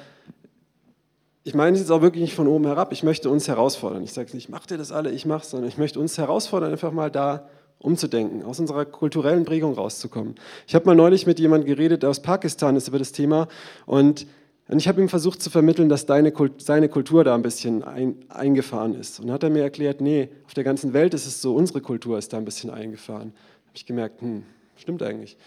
[1.42, 2.92] ich meine es jetzt auch wirklich nicht von oben herab.
[2.92, 4.02] Ich möchte uns herausfordern.
[4.02, 6.70] Ich sage nicht, macht ihr das alle, ich mache es, sondern ich möchte uns herausfordern,
[6.70, 10.34] einfach mal da umzudenken, aus unserer kulturellen Prägung rauszukommen.
[10.66, 13.48] Ich habe mal neulich mit jemandem geredet, der aus Pakistan ist über das Thema
[13.86, 14.26] und,
[14.68, 18.16] und ich habe ihm versucht zu vermitteln, dass deine, seine Kultur da ein bisschen ein,
[18.28, 19.20] eingefahren ist.
[19.20, 22.18] Und hat er mir erklärt, nee, auf der ganzen Welt ist es so, unsere Kultur
[22.18, 23.32] ist da ein bisschen eingefahren.
[23.66, 24.42] habe ich gemerkt, hm,
[24.76, 25.38] stimmt eigentlich.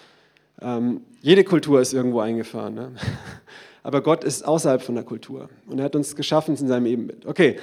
[0.61, 2.73] Ähm, jede Kultur ist irgendwo eingefahren.
[2.73, 2.91] Ne?
[3.83, 5.49] Aber Gott ist außerhalb von der Kultur.
[5.67, 7.25] Und er hat uns geschaffen in seinem Ebenbild.
[7.25, 7.57] Okay,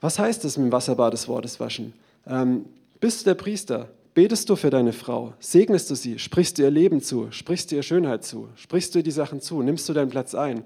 [0.00, 1.94] was heißt das mit dem Wasserbad des Wortes waschen?
[2.26, 2.64] Ähm,
[3.00, 3.88] bist du der Priester?
[4.14, 5.32] Betest du für deine Frau?
[5.40, 6.18] Segnest du sie?
[6.18, 7.28] Sprichst du ihr Leben zu?
[7.30, 8.48] Sprichst du ihr Schönheit zu?
[8.56, 9.62] Sprichst du ihr die Sachen zu?
[9.62, 10.64] Nimmst du deinen Platz ein?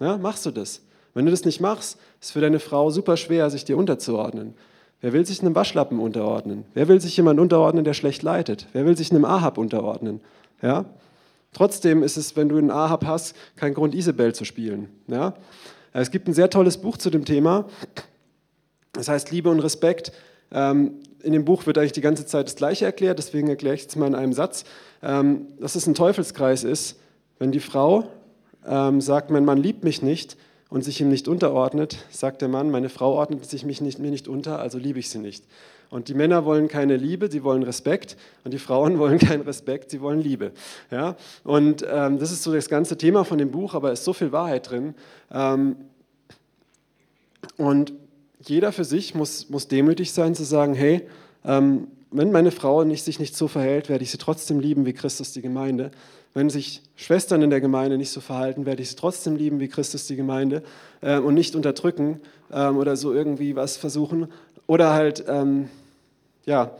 [0.00, 0.80] Ja, machst du das?
[1.12, 4.54] Wenn du das nicht machst, ist es für deine Frau super schwer, sich dir unterzuordnen.
[5.00, 6.64] Wer will sich einem Waschlappen unterordnen?
[6.72, 8.66] Wer will sich jemand unterordnen, der schlecht leitet?
[8.72, 10.20] Wer will sich einem Ahab unterordnen?
[10.62, 10.86] Ja?
[11.52, 14.88] Trotzdem ist es, wenn du einen Ahab hast, kein Grund, Isabel zu spielen.
[15.06, 15.34] Ja?
[15.92, 17.66] Es gibt ein sehr tolles Buch zu dem Thema.
[18.92, 20.12] Das heißt Liebe und Respekt.
[20.52, 23.86] Ähm, in dem Buch wird eigentlich die ganze Zeit das Gleiche erklärt, deswegen erkläre ich
[23.86, 24.64] es mal in einem Satz,
[25.02, 26.98] ähm, dass es ein Teufelskreis ist,
[27.38, 28.08] wenn die Frau
[28.66, 30.36] ähm, sagt, mein Mann liebt mich nicht
[30.68, 34.10] und sich ihm nicht unterordnet, sagt der Mann, meine Frau ordnet sich mich nicht, mir
[34.10, 35.44] nicht unter, also liebe ich sie nicht.
[35.90, 38.16] Und die Männer wollen keine Liebe, sie wollen Respekt.
[38.44, 40.52] Und die Frauen wollen keinen Respekt, sie wollen Liebe.
[40.90, 41.16] Ja?
[41.44, 44.12] Und ähm, das ist so das ganze Thema von dem Buch, aber es ist so
[44.12, 44.94] viel Wahrheit drin.
[45.30, 45.76] Ähm,
[47.56, 47.92] und
[48.40, 51.06] jeder für sich muss, muss demütig sein, zu sagen, hey,
[51.44, 54.92] ähm, wenn meine Frau nicht, sich nicht so verhält, werde ich sie trotzdem lieben wie
[54.92, 55.90] Christus die Gemeinde.
[56.34, 59.68] Wenn sich Schwestern in der Gemeinde nicht so verhalten, werde ich sie trotzdem lieben wie
[59.68, 60.62] Christus die Gemeinde
[61.00, 62.20] äh, und nicht unterdrücken
[62.50, 64.28] äh, oder so irgendwie was versuchen,
[64.66, 65.68] oder halt, ähm,
[66.44, 66.70] ja,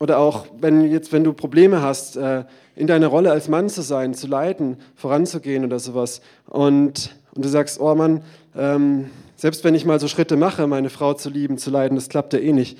[0.00, 2.44] oder auch, wenn, jetzt, wenn du Probleme hast, äh,
[2.76, 6.20] in deiner Rolle als Mann zu sein, zu leiten, voranzugehen oder sowas.
[6.46, 8.22] Und, und du sagst, oh Mann,
[8.56, 12.08] ähm, selbst wenn ich mal so Schritte mache, meine Frau zu lieben, zu leiden, das
[12.08, 12.78] klappt ja eh nicht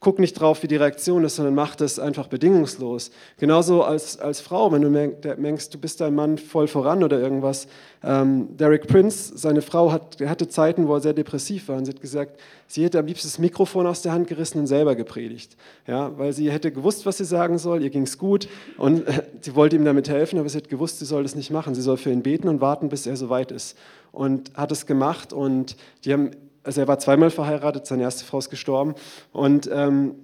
[0.00, 3.10] guck nicht drauf, wie die Reaktion ist, sondern mach das einfach bedingungslos.
[3.38, 7.66] Genauso als, als Frau, wenn du merkst, du bist dein Mann voll voran oder irgendwas.
[8.04, 11.92] Ähm, Derek Prince, seine Frau, hat, hatte Zeiten, wo er sehr depressiv war und sie
[11.92, 15.56] hat gesagt, sie hätte am liebsten das Mikrofon aus der Hand gerissen und selber gepredigt.
[15.88, 19.24] Ja, weil sie hätte gewusst, was sie sagen soll, ihr ging es gut und äh,
[19.40, 21.74] sie wollte ihm damit helfen, aber sie hat gewusst, sie soll das nicht machen.
[21.74, 23.76] Sie soll für ihn beten und warten, bis er soweit ist.
[24.12, 26.30] Und hat es gemacht und die haben
[26.62, 28.94] also er war zweimal verheiratet, seine erste Frau ist gestorben.
[29.32, 30.14] Und ähm,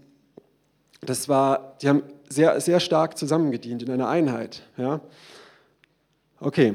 [1.01, 4.63] das war, die haben sehr, sehr stark zusammengedient in einer Einheit.
[4.77, 5.01] Ja?
[6.41, 6.75] Okay.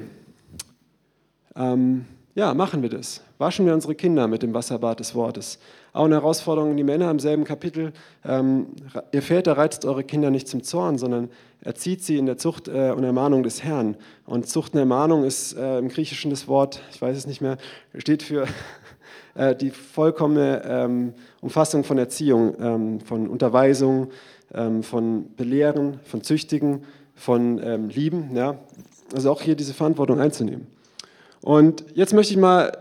[1.56, 3.22] Ähm, ja, machen wir das.
[3.38, 5.60] Waschen wir unsere Kinder mit dem Wasserbad des Wortes.
[5.94, 7.94] Auch eine Herausforderung die Männer im selben Kapitel.
[8.24, 8.68] Ähm,
[9.12, 11.30] ihr Väter reizt eure Kinder nicht zum Zorn, sondern
[11.62, 13.98] erzieht sie in der Zucht äh, und Ermahnung des Herrn.
[14.26, 17.58] Und Zucht und Ermahnung ist äh, im Griechischen das Wort, ich weiß es nicht mehr,
[17.98, 18.48] steht für
[19.36, 24.10] äh, die vollkommene ähm, Umfassung von Erziehung, ähm, von Unterweisung,
[24.54, 26.84] ähm, von Belehren, von Züchtigen,
[27.16, 28.36] von ähm, Lieben.
[28.36, 28.60] Ja?
[29.14, 30.68] Also auch hier diese Verantwortung einzunehmen.
[31.42, 32.78] Und jetzt möchte ich mal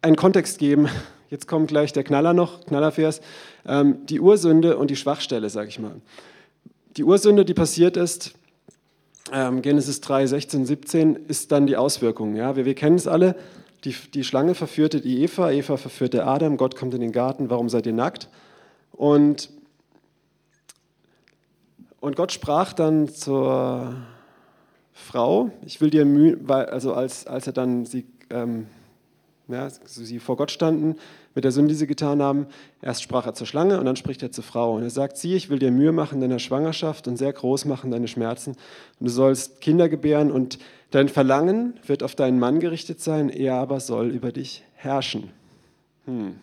[0.00, 0.88] einen Kontext geben.
[1.30, 3.22] Jetzt kommt gleich der Knaller noch, Knallervers.
[3.66, 5.94] Ähm, die Ursünde und die Schwachstelle, sage ich mal.
[6.98, 8.34] Die Ursünde, die passiert ist,
[9.62, 12.36] Genesis 3, 16, 17, ist dann die Auswirkung.
[12.36, 12.54] Ja?
[12.54, 13.34] Wir, wir kennen es alle.
[13.84, 17.68] Die, die Schlange verführte die Eva, Eva verführte Adam, Gott kommt in den Garten, warum
[17.68, 18.28] seid ihr nackt?
[18.92, 19.50] Und,
[22.00, 23.96] und Gott sprach dann zur
[24.92, 28.66] Frau, ich will dir Mühe, also als, als er dann sie, ähm,
[29.48, 30.96] ja, sie vor Gott standen,
[31.34, 32.46] mit der Sünde, die sie getan haben.
[32.80, 34.74] Erst sprach er zur Schlange und dann spricht er zur Frau.
[34.76, 37.64] Und er sagt, sieh, ich will dir Mühe machen in deiner Schwangerschaft und sehr groß
[37.64, 38.50] machen deine Schmerzen.
[39.00, 40.58] Und du sollst Kinder gebären und
[40.90, 45.30] dein Verlangen wird auf deinen Mann gerichtet sein, er aber soll über dich herrschen.
[46.06, 46.34] Hm.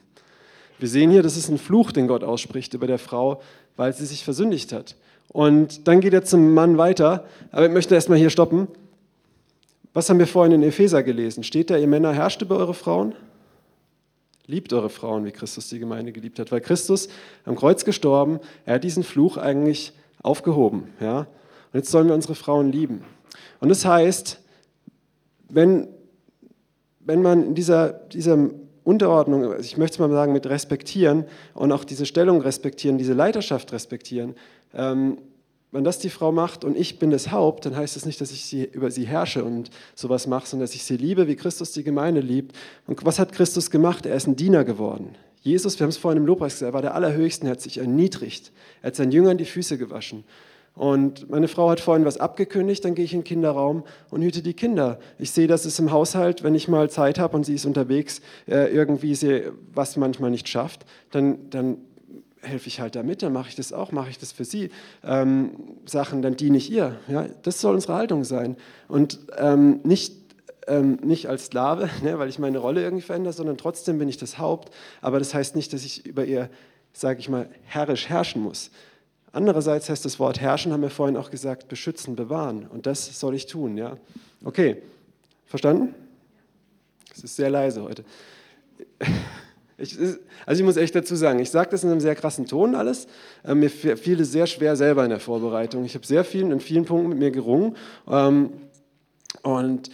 [0.79, 3.41] Wir sehen hier, das ist ein Fluch, den Gott ausspricht über der Frau,
[3.75, 4.95] weil sie sich versündigt hat.
[5.27, 8.67] Und dann geht er zum Mann weiter, aber ich möchte erstmal hier stoppen.
[9.93, 11.43] Was haben wir vorhin in Epheser gelesen?
[11.43, 13.13] Steht da, ihr Männer herrscht über eure Frauen?
[14.49, 17.07] Liebt eure Frauen, wie Christus die Gemeinde geliebt hat, weil Christus
[17.45, 20.91] am Kreuz gestorben, er hat diesen Fluch eigentlich aufgehoben.
[20.99, 21.19] Ja?
[21.19, 21.27] Und
[21.73, 23.03] jetzt sollen wir unsere Frauen lieben.
[23.59, 24.39] Und das heißt,
[25.49, 25.87] wenn,
[26.99, 28.49] wenn man in dieser, dieser
[28.83, 33.71] Unterordnung, ich möchte es mal sagen, mit respektieren und auch diese Stellung respektieren, diese Leiterschaft
[33.71, 34.33] respektieren,
[34.73, 35.19] ähm,
[35.71, 38.31] wenn das die Frau macht und ich bin das Haupt, dann heißt das nicht, dass
[38.31, 41.71] ich sie, über sie herrsche und sowas mache, sondern dass ich sie liebe, wie Christus
[41.71, 42.55] die Gemeinde liebt.
[42.87, 44.05] Und was hat Christus gemacht?
[44.05, 45.15] Er ist ein Diener geworden.
[45.41, 47.77] Jesus, wir haben es vorhin im Lobpreis gesagt, er war der Allerhöchste, er hat sich
[47.77, 48.51] erniedrigt.
[48.81, 50.23] Er hat seinen Jüngern die Füße gewaschen.
[50.75, 54.41] Und meine Frau hat vorhin was abgekündigt, dann gehe ich in den Kinderraum und hüte
[54.41, 54.99] die Kinder.
[55.17, 58.21] Ich sehe, dass es im Haushalt, wenn ich mal Zeit habe und sie ist unterwegs,
[58.47, 61.79] äh, irgendwie sie was manchmal nicht schafft, dann, dann
[62.41, 64.69] helfe ich halt damit, dann mache ich das auch, mache ich das für sie.
[65.03, 65.51] Ähm,
[65.85, 66.97] Sachen, dann diene ich ihr.
[67.07, 68.57] Ja, das soll unsere Haltung sein.
[68.87, 70.13] Und ähm, nicht,
[70.67, 74.17] ähm, nicht als Sklave, ne, weil ich meine Rolle irgendwie verändere, sondern trotzdem bin ich
[74.17, 74.73] das Haupt.
[75.01, 76.49] Aber das heißt nicht, dass ich über ihr,
[76.93, 78.71] sage ich mal, herrisch herrschen muss.
[79.31, 82.65] Andererseits heißt das Wort herrschen, haben wir vorhin auch gesagt, beschützen, bewahren.
[82.67, 83.77] Und das soll ich tun.
[83.77, 83.97] Ja?
[84.43, 84.81] Okay,
[85.45, 85.93] verstanden?
[87.15, 88.03] Es ist sehr leise heute.
[89.79, 89.97] Ich,
[90.45, 93.07] also ich muss echt dazu sagen, ich sage das in einem sehr krassen Ton alles.
[93.43, 95.85] Äh, mir fiel es sehr schwer selber in der Vorbereitung.
[95.85, 97.75] Ich habe sehr viel in vielen Punkten mit mir gerungen.
[98.07, 98.51] Ähm,
[99.43, 99.89] und,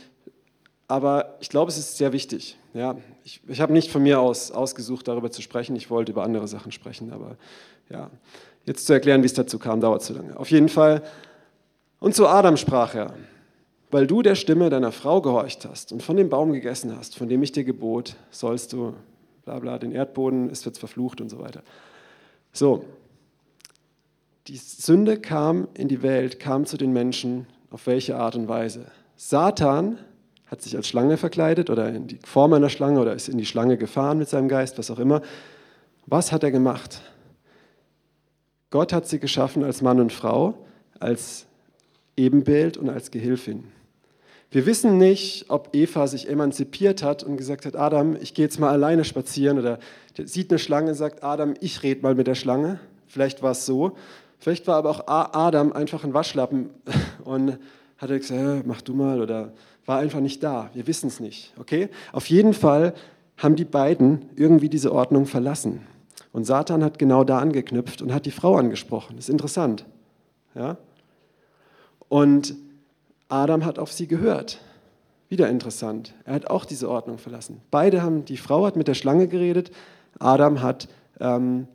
[0.87, 2.57] aber ich glaube, es ist sehr wichtig.
[2.73, 5.75] Ja, ich, ich habe nicht von mir aus ausgesucht, darüber zu sprechen.
[5.75, 7.13] Ich wollte über andere Sachen sprechen.
[7.13, 7.37] Aber
[7.89, 8.09] ja,
[8.65, 10.37] jetzt zu erklären, wie es dazu kam, dauert zu lange.
[10.37, 11.01] Auf jeden Fall.
[11.99, 13.13] Und zu Adam sprach er
[13.95, 17.29] weil du der Stimme deiner Frau gehorcht hast und von dem Baum gegessen hast, von
[17.29, 18.93] dem ich dir gebot, sollst du
[19.45, 21.61] bla bla, den Erdboden, es wird verflucht und so weiter.
[22.51, 22.85] So,
[24.47, 28.87] die Sünde kam in die Welt, kam zu den Menschen, auf welche Art und Weise?
[29.15, 29.99] Satan
[30.47, 33.45] hat sich als Schlange verkleidet oder in die Form einer Schlange oder ist in die
[33.45, 35.21] Schlange gefahren mit seinem Geist, was auch immer.
[36.05, 37.01] Was hat er gemacht?
[38.69, 40.55] Gott hat sie geschaffen als Mann und Frau,
[40.99, 41.45] als
[42.17, 43.65] Ebenbild und als Gehilfin.
[44.51, 48.59] Wir wissen nicht, ob Eva sich emanzipiert hat und gesagt hat, Adam, ich gehe jetzt
[48.59, 49.79] mal alleine spazieren oder
[50.23, 52.79] sieht eine Schlange und sagt, Adam, ich rede mal mit der Schlange.
[53.07, 53.97] Vielleicht war es so.
[54.39, 56.69] Vielleicht war aber auch Adam einfach ein Waschlappen
[57.23, 57.57] und
[57.97, 59.53] hat er gesagt, mach du mal oder
[59.85, 60.69] war einfach nicht da.
[60.73, 61.53] Wir wissen es nicht.
[61.57, 61.89] Okay?
[62.11, 62.93] Auf jeden Fall
[63.37, 65.81] haben die beiden irgendwie diese Ordnung verlassen.
[66.31, 69.15] Und Satan hat genau da angeknüpft und hat die Frau angesprochen.
[69.15, 69.85] Das ist interessant.
[70.53, 70.77] Ja?
[72.09, 72.55] Und
[73.29, 74.59] Adam hat auf sie gehört.
[75.29, 76.13] Wieder interessant.
[76.25, 77.61] Er hat auch diese Ordnung verlassen.
[77.71, 79.71] Beide haben, die Frau hat mit der Schlange geredet,
[80.19, 80.87] Adam hat
[81.19, 81.67] ähm,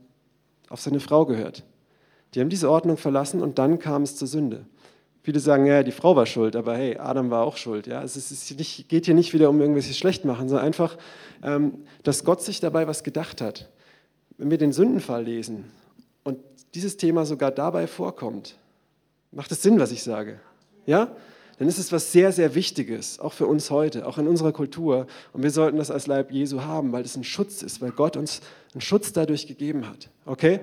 [0.69, 1.65] auf seine Frau gehört.
[2.35, 4.65] Die haben diese Ordnung verlassen und dann kam es zur Sünde.
[5.23, 7.87] Viele sagen, ja, die Frau war schuld, aber hey, Adam war auch schuld.
[7.87, 8.03] Ja?
[8.03, 10.97] Es ist nicht, geht hier nicht wieder um irgendwelches Schlechtmachen, sondern einfach,
[11.43, 13.69] ähm, dass Gott sich dabei was gedacht hat.
[14.39, 15.71] Wenn wir den Sündenfall lesen
[16.25, 16.39] und
[16.75, 18.57] dieses Thema sogar dabei vorkommt,
[19.33, 20.41] macht es Sinn, was ich sage?
[20.87, 21.09] Ja?
[21.61, 25.07] Dann ist es was sehr, sehr Wichtiges, auch für uns heute, auch in unserer Kultur.
[25.35, 28.16] Und wir sollten das als Leib Jesu haben, weil es ein Schutz ist, weil Gott
[28.16, 28.40] uns
[28.73, 30.09] einen Schutz dadurch gegeben hat.
[30.25, 30.61] Okay?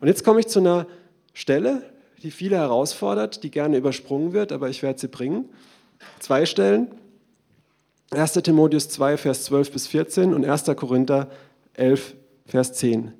[0.00, 0.86] Und jetzt komme ich zu einer
[1.34, 1.82] Stelle,
[2.22, 5.50] die viele herausfordert, die gerne übersprungen wird, aber ich werde sie bringen.
[6.18, 6.92] Zwei Stellen.
[8.12, 8.32] 1.
[8.32, 10.64] Timotheus 2, Vers 12 bis 14 und 1.
[10.76, 11.28] Korinther
[11.74, 12.14] 11,
[12.46, 13.12] Vers 10.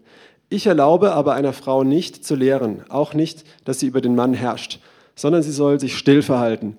[0.48, 4.32] Ich erlaube aber einer Frau nicht zu lehren, auch nicht, dass sie über den Mann
[4.32, 4.80] herrscht,
[5.14, 6.78] sondern sie soll sich still verhalten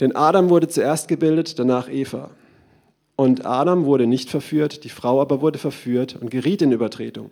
[0.00, 2.30] denn Adam wurde zuerst gebildet, danach Eva.
[3.16, 7.30] Und Adam wurde nicht verführt, die Frau aber wurde verführt und geriet in Übertretung.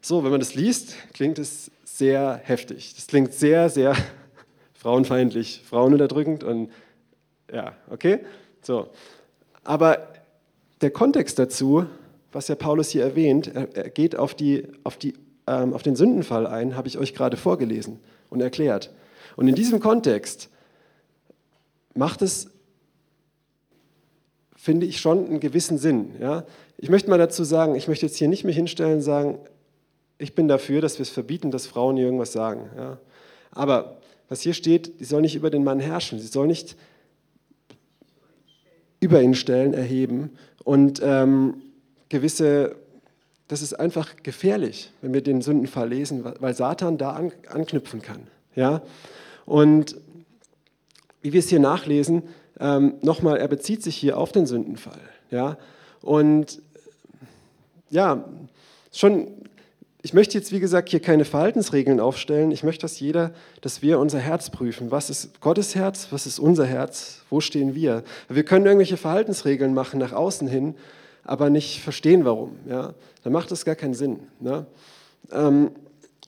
[0.00, 2.94] So, wenn man das liest, klingt es sehr heftig.
[2.94, 3.94] Das klingt sehr, sehr
[4.74, 6.70] frauenfeindlich, frauenunterdrückend und
[7.52, 8.20] ja, okay?
[8.62, 8.88] So.
[9.64, 10.08] Aber
[10.80, 11.84] der Kontext dazu,
[12.32, 15.14] was ja Paulus hier erwähnt, er geht auf, die, auf, die,
[15.46, 17.98] ähm, auf den Sündenfall ein, habe ich euch gerade vorgelesen
[18.30, 18.90] und erklärt.
[19.36, 20.48] Und in diesem Kontext
[21.94, 22.50] macht es,
[24.56, 26.14] finde ich, schon einen gewissen Sinn.
[26.20, 26.44] Ja?
[26.78, 29.38] Ich möchte mal dazu sagen, ich möchte jetzt hier nicht mich hinstellen und sagen,
[30.18, 32.70] ich bin dafür, dass wir es verbieten, dass Frauen hier irgendwas sagen.
[32.76, 32.98] Ja?
[33.50, 33.98] Aber
[34.28, 36.76] was hier steht, sie soll nicht über den Mann herrschen, sie soll nicht
[39.00, 40.30] über ihn stellen, erheben
[40.62, 41.62] und ähm,
[42.10, 42.76] gewisse
[43.50, 48.28] das ist einfach gefährlich, wenn wir den Sündenfall lesen, weil Satan da an, anknüpfen kann.
[48.54, 48.80] Ja?
[49.44, 49.96] Und
[51.22, 52.22] wie wir es hier nachlesen,
[52.58, 55.00] ähm, nochmal, er bezieht sich hier auf den Sündenfall.
[55.30, 55.56] Ja?
[56.02, 56.60] Und
[57.90, 58.24] ja,
[58.92, 59.28] schon,
[60.02, 62.50] ich möchte jetzt, wie gesagt, hier keine Verhaltensregeln aufstellen.
[62.52, 64.90] Ich möchte, dass jeder, dass wir unser Herz prüfen.
[64.90, 66.08] Was ist Gottes Herz?
[66.10, 67.22] Was ist unser Herz?
[67.28, 68.02] Wo stehen wir?
[68.28, 70.74] Wir können irgendwelche Verhaltensregeln machen nach außen hin,
[71.24, 72.56] aber nicht verstehen, warum.
[72.68, 72.94] Ja?
[73.24, 74.20] Dann macht das gar keinen Sinn.
[74.38, 74.66] Ne?
[75.32, 75.70] Ähm,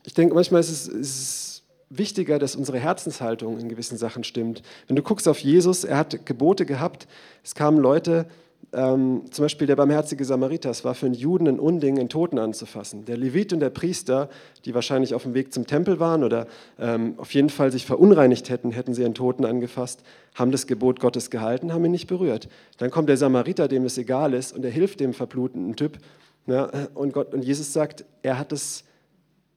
[0.04, 1.51] ich denke, manchmal ist es, ist es
[1.98, 4.62] wichtiger, dass unsere Herzenshaltung in gewissen Sachen stimmt.
[4.86, 7.06] Wenn du guckst auf Jesus, er hat Gebote gehabt.
[7.44, 8.26] Es kamen Leute,
[8.72, 12.38] ähm, zum Beispiel der barmherzige Samariter, es war für einen Juden ein Unding, einen Toten
[12.38, 13.04] anzufassen.
[13.04, 14.30] Der Levit und der Priester,
[14.64, 16.46] die wahrscheinlich auf dem Weg zum Tempel waren oder
[16.78, 20.02] ähm, auf jeden Fall sich verunreinigt hätten, hätten sie einen Toten angefasst,
[20.34, 22.48] haben das Gebot Gottes gehalten, haben ihn nicht berührt.
[22.78, 25.98] Dann kommt der Samariter, dem es egal ist, und er hilft dem verblutenden Typ.
[26.46, 28.84] Ja, und, Gott, und Jesus sagt, er hat das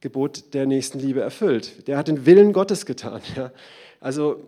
[0.05, 1.87] Gebot der Nächstenliebe erfüllt.
[1.87, 3.21] Der hat den Willen Gottes getan.
[3.35, 3.51] Ja.
[3.99, 4.43] Also,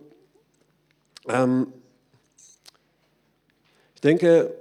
[1.28, 1.66] ähm,
[3.96, 4.54] ich denke,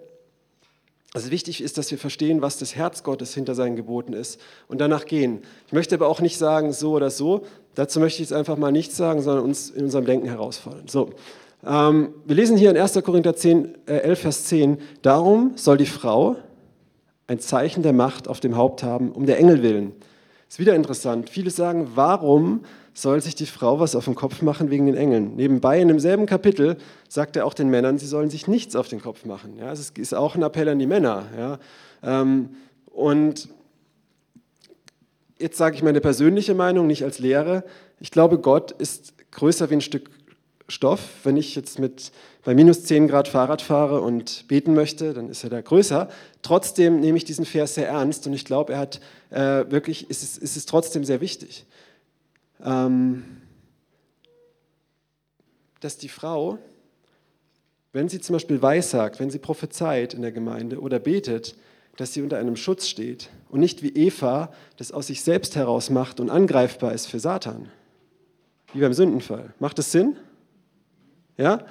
[1.13, 4.81] also wichtig ist, dass wir verstehen, was das Herz Gottes hinter seinen Geboten ist und
[4.81, 5.43] danach gehen.
[5.67, 7.45] Ich möchte aber auch nicht sagen, so oder so.
[7.75, 10.87] Dazu möchte ich jetzt einfach mal nichts sagen, sondern uns in unserem Denken herausfordern.
[10.87, 11.11] So,
[11.63, 13.03] ähm, wir lesen hier in 1.
[13.03, 16.37] Korinther 10, äh, 11, Vers 10, darum soll die Frau
[17.27, 19.93] ein Zeichen der Macht auf dem Haupt haben, um der Engel willen.
[20.49, 21.29] Ist wieder interessant.
[21.29, 22.61] Viele sagen, warum
[22.97, 25.35] soll sich die Frau was auf den Kopf machen wegen den Engeln.
[25.35, 26.77] Nebenbei in demselben Kapitel
[27.07, 29.55] sagt er auch den Männern, sie sollen sich nichts auf den Kopf machen.
[29.59, 31.25] Ja, es ist auch ein Appell an die Männer.
[31.37, 31.59] Ja.
[32.01, 32.49] Ähm,
[32.87, 33.49] und
[35.37, 37.63] jetzt sage ich meine persönliche Meinung, nicht als Lehre.
[37.99, 40.09] Ich glaube, Gott ist größer wie ein Stück
[40.70, 41.01] Stoff.
[41.24, 42.11] Wenn ich jetzt mit
[42.43, 46.09] bei minus 10 Grad Fahrrad fahre und beten möchte, dann ist er da größer.
[46.41, 48.99] Trotzdem nehme ich diesen Vers sehr ernst und ich glaube, er hat
[49.30, 51.65] äh, wirklich, ist es, ist es trotzdem sehr wichtig
[52.63, 53.24] ähm,
[55.80, 56.57] dass die Frau,
[57.93, 61.55] wenn sie zum Beispiel weissagt, wenn sie prophezeit in der Gemeinde oder betet,
[61.97, 65.89] dass sie unter einem Schutz steht und nicht wie Eva das aus sich selbst heraus
[65.89, 67.70] macht und angreifbar ist für Satan.
[68.74, 69.53] Wie beim Sündenfall.
[69.59, 70.18] Macht das Sinn?
[71.38, 71.65] Ja?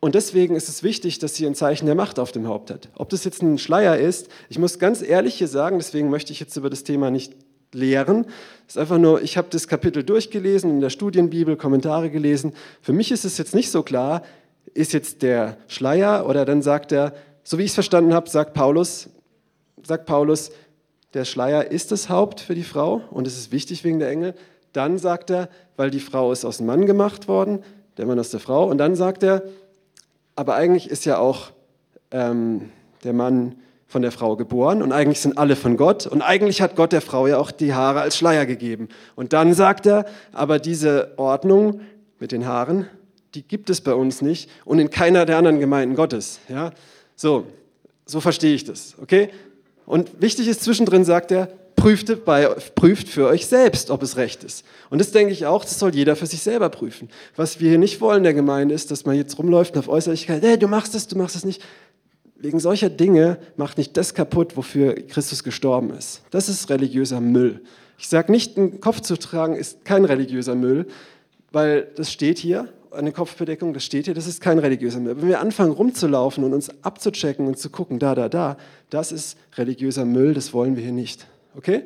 [0.00, 2.90] Und deswegen ist es wichtig, dass sie ein Zeichen der Macht auf dem Haupt hat.
[2.94, 6.40] Ob das jetzt ein Schleier ist, ich muss ganz ehrlich hier sagen, deswegen möchte ich
[6.40, 7.32] jetzt über das Thema nicht
[7.72, 8.26] lehren.
[8.68, 12.52] Es ist einfach nur, ich habe das Kapitel durchgelesen, in der Studienbibel Kommentare gelesen.
[12.80, 14.22] Für mich ist es jetzt nicht so klar,
[14.74, 18.54] ist jetzt der Schleier oder dann sagt er, so wie ich es verstanden habe, sagt
[18.54, 19.08] Paulus,
[19.82, 20.50] sagt Paulus,
[21.14, 24.34] der Schleier ist das Haupt für die Frau und es ist wichtig wegen der Engel.
[24.72, 27.62] Dann sagt er, weil die Frau ist aus dem Mann gemacht worden,
[27.96, 28.68] der Mann aus der Frau.
[28.68, 29.42] Und dann sagt er,
[30.34, 31.50] aber eigentlich ist ja auch
[32.10, 32.70] ähm,
[33.04, 36.74] der Mann von der Frau geboren und eigentlich sind alle von Gott und eigentlich hat
[36.74, 38.88] Gott der Frau ja auch die Haare als Schleier gegeben.
[39.14, 41.80] Und dann sagt er, aber diese Ordnung
[42.18, 42.86] mit den Haaren,
[43.34, 46.40] die gibt es bei uns nicht und in keiner der anderen Gemeinden Gottes.
[46.48, 46.72] Ja?
[47.14, 47.46] So,
[48.06, 49.30] so verstehe ich das, okay?
[49.86, 54.42] Und wichtig ist zwischendrin, sagt er, prüft, bei, prüft für euch selbst, ob es recht
[54.42, 54.64] ist.
[54.90, 57.08] Und das denke ich auch, das soll jeder für sich selber prüfen.
[57.36, 59.88] Was wir hier nicht wollen in der Gemeinde ist, dass man jetzt rumläuft und auf
[59.88, 61.62] Äußerlichkeit, hey, du machst es, du machst es nicht
[62.38, 66.22] wegen solcher Dinge macht nicht das kaputt, wofür Christus gestorben ist.
[66.30, 67.62] Das ist religiöser Müll.
[67.98, 70.86] Ich sage nicht, einen Kopf zu tragen ist kein religiöser Müll,
[71.50, 75.16] weil das steht hier, eine Kopfbedeckung, das steht hier, das ist kein religiöser Müll.
[75.20, 78.56] Wenn wir anfangen rumzulaufen und uns abzuchecken und zu gucken, da, da, da,
[78.90, 81.26] das ist religiöser Müll, das wollen wir hier nicht.
[81.56, 81.84] Okay?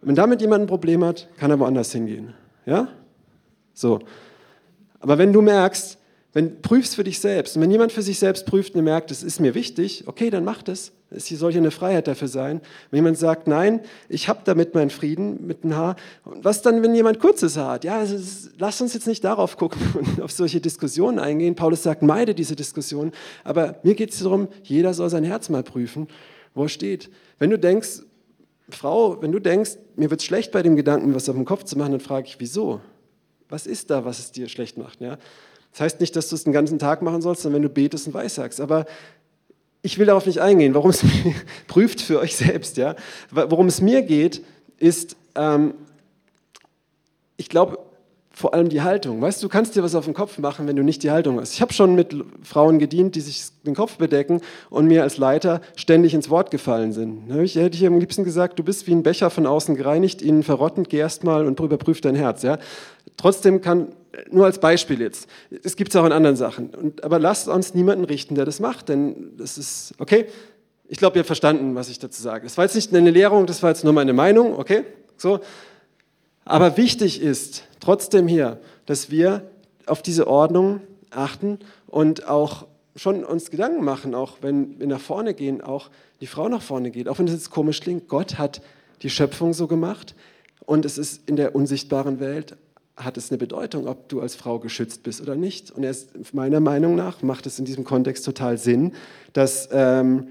[0.00, 2.34] Wenn damit jemand ein Problem hat, kann er woanders hingehen.
[2.66, 2.88] Ja?
[3.72, 4.00] So.
[4.98, 5.98] Aber wenn du merkst,
[6.32, 9.22] wenn prüfst für dich selbst und wenn jemand für sich selbst prüft und merkt, es
[9.22, 10.92] ist mir wichtig, okay, dann mach das.
[11.10, 12.62] Es soll hier eine Freiheit dafür sein.
[12.90, 15.96] Wenn jemand sagt, nein, ich habe damit meinen Frieden mit dem Haar.
[16.24, 17.84] Und was dann, wenn jemand kurzes Haar hat?
[17.84, 21.54] Ja, ist, lass uns jetzt nicht darauf gucken und auf solche Diskussionen eingehen.
[21.54, 23.12] Paulus sagt, meide diese Diskussion.
[23.44, 26.08] Aber mir geht es darum, jeder soll sein Herz mal prüfen,
[26.54, 27.10] wo er steht.
[27.38, 28.04] Wenn du denkst,
[28.68, 31.76] Frau, wenn du denkst, mir wird schlecht bei dem Gedanken, was auf dem Kopf zu
[31.76, 32.80] machen, dann frage ich, wieso?
[33.48, 35.00] Was ist da, was es dir schlecht macht?
[35.00, 35.18] Ja?
[35.72, 38.06] Das heißt nicht, dass du es den ganzen Tag machen sollst, sondern wenn du betest
[38.06, 38.60] und weissagst.
[38.60, 38.86] Aber
[39.82, 41.04] ich will darauf nicht eingehen, warum es
[41.66, 42.76] prüft für euch selbst.
[42.76, 42.96] Ja?
[43.30, 44.42] Worum es mir geht,
[44.78, 45.74] ist, ähm,
[47.36, 47.78] ich glaube,
[48.42, 49.20] vor allem die Haltung.
[49.20, 51.38] Weißt du, du kannst dir was auf den Kopf machen, wenn du nicht die Haltung
[51.38, 51.54] hast.
[51.54, 52.12] Ich habe schon mit
[52.42, 56.92] Frauen gedient, die sich den Kopf bedecken und mir als Leiter ständig ins Wort gefallen
[56.92, 57.28] sind.
[57.28, 60.42] Da hätte ich am liebsten gesagt, du bist wie ein Becher von außen gereinigt, innen
[60.42, 62.42] verrottend, geh erst mal und überprüf dein Herz.
[62.42, 62.58] Ja?
[63.16, 63.92] Trotzdem kann,
[64.32, 65.28] nur als Beispiel jetzt,
[65.62, 66.70] es gibt es auch in anderen Sachen.
[66.70, 70.26] Und, aber lasst uns niemanden richten, der das macht, denn das ist, okay,
[70.88, 72.42] ich glaube, ihr habt verstanden, was ich dazu sage.
[72.42, 74.82] Das war jetzt nicht eine Lehrung, das war jetzt nur meine Meinung, okay?
[75.16, 75.38] So.
[76.44, 79.50] Aber wichtig ist trotzdem hier, dass wir
[79.86, 80.80] auf diese Ordnung
[81.10, 82.66] achten und auch
[82.96, 85.90] schon uns Gedanken machen, auch wenn wir nach vorne gehen, auch
[86.20, 87.08] die Frau nach vorne geht.
[87.08, 88.60] Auch wenn das jetzt komisch klingt, Gott hat
[89.02, 90.14] die Schöpfung so gemacht
[90.66, 92.56] und es ist in der unsichtbaren Welt,
[92.96, 95.70] hat es eine Bedeutung, ob du als Frau geschützt bist oder nicht.
[95.70, 98.92] Und erst meiner Meinung nach macht es in diesem Kontext total Sinn,
[99.32, 100.28] dass ähm,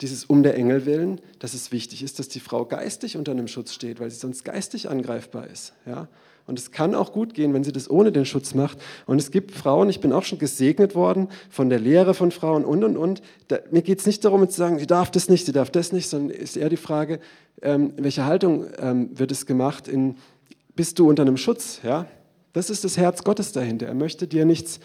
[0.00, 3.48] dieses um der Engel willen, dass es wichtig ist, dass die Frau geistig unter einem
[3.48, 5.72] Schutz steht, weil sie sonst geistig angreifbar ist.
[5.86, 6.08] Ja?
[6.46, 8.78] Und es kann auch gut gehen, wenn sie das ohne den Schutz macht.
[9.06, 12.64] Und es gibt Frauen, ich bin auch schon gesegnet worden von der Lehre von Frauen
[12.64, 13.22] und, und, und.
[13.48, 15.92] Da, mir geht es nicht darum, zu sagen, sie darf das nicht, sie darf das
[15.92, 17.18] nicht, sondern ist eher die Frage,
[17.62, 19.88] ähm, in welcher Haltung ähm, wird es gemacht?
[19.88, 20.16] In,
[20.76, 21.80] bist du unter einem Schutz?
[21.82, 22.06] Ja?
[22.52, 23.86] Das ist das Herz Gottes dahinter.
[23.86, 24.80] Er möchte dir nichts.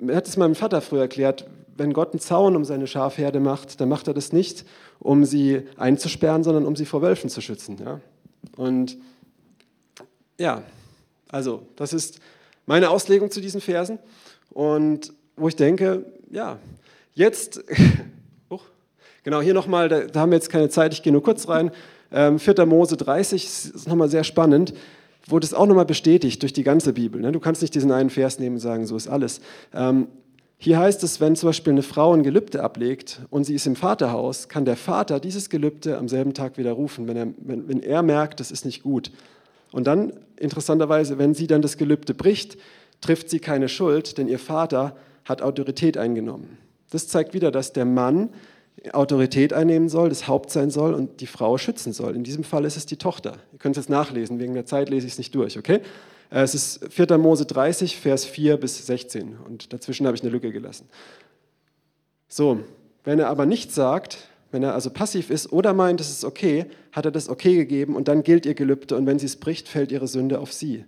[0.00, 1.46] Er hat es meinem Vater früher erklärt,
[1.76, 4.64] wenn Gott einen Zaun um seine Schafherde macht, dann macht er das nicht,
[4.98, 7.78] um sie einzusperren, sondern um sie vor Wölfen zu schützen.
[7.84, 8.00] Ja?
[8.56, 8.98] Und
[10.38, 10.62] ja,
[11.28, 12.20] also das ist
[12.66, 13.98] meine Auslegung zu diesen Versen.
[14.50, 16.58] Und wo ich denke, ja,
[17.14, 17.64] jetzt,
[19.22, 21.70] genau hier nochmal, da, da, haben wir jetzt keine Zeit, ich gehe nur kurz rein.
[22.12, 22.66] Ähm, 4.
[22.66, 24.74] Mose 30 ist nochmal sehr spannend,
[25.26, 27.20] wo das auch nochmal bestätigt durch die ganze Bibel.
[27.20, 27.32] Ne?
[27.32, 29.40] Du kannst nicht diesen einen Vers nehmen und sagen, so ist alles.
[30.64, 33.74] Hier heißt es, wenn zum Beispiel eine Frau ein Gelübde ablegt und sie ist im
[33.74, 37.82] Vaterhaus, kann der Vater dieses Gelübde am selben Tag wieder rufen, wenn er, wenn, wenn
[37.82, 39.10] er merkt, das ist nicht gut.
[39.72, 42.58] Und dann, interessanterweise, wenn sie dann das Gelübde bricht,
[43.00, 44.94] trifft sie keine Schuld, denn ihr Vater
[45.24, 46.58] hat Autorität eingenommen.
[46.90, 48.28] Das zeigt wieder, dass der Mann
[48.92, 52.14] Autorität einnehmen soll, das Haupt sein soll und die Frau schützen soll.
[52.14, 53.32] In diesem Fall ist es die Tochter.
[53.52, 55.80] Ihr könnt es jetzt nachlesen, wegen der Zeit lese ich es nicht durch, okay?
[56.32, 57.18] Äh, es ist 4.
[57.18, 60.88] Mose 30, Vers 4 bis 16 und dazwischen habe ich eine Lücke gelassen.
[62.28, 62.60] So,
[63.04, 64.18] wenn er aber nichts sagt,
[64.50, 67.96] wenn er also passiv ist oder meint, es ist okay, hat er das okay gegeben
[67.96, 70.84] und dann gilt ihr Gelübde und wenn sie es bricht, fällt ihre Sünde auf sie.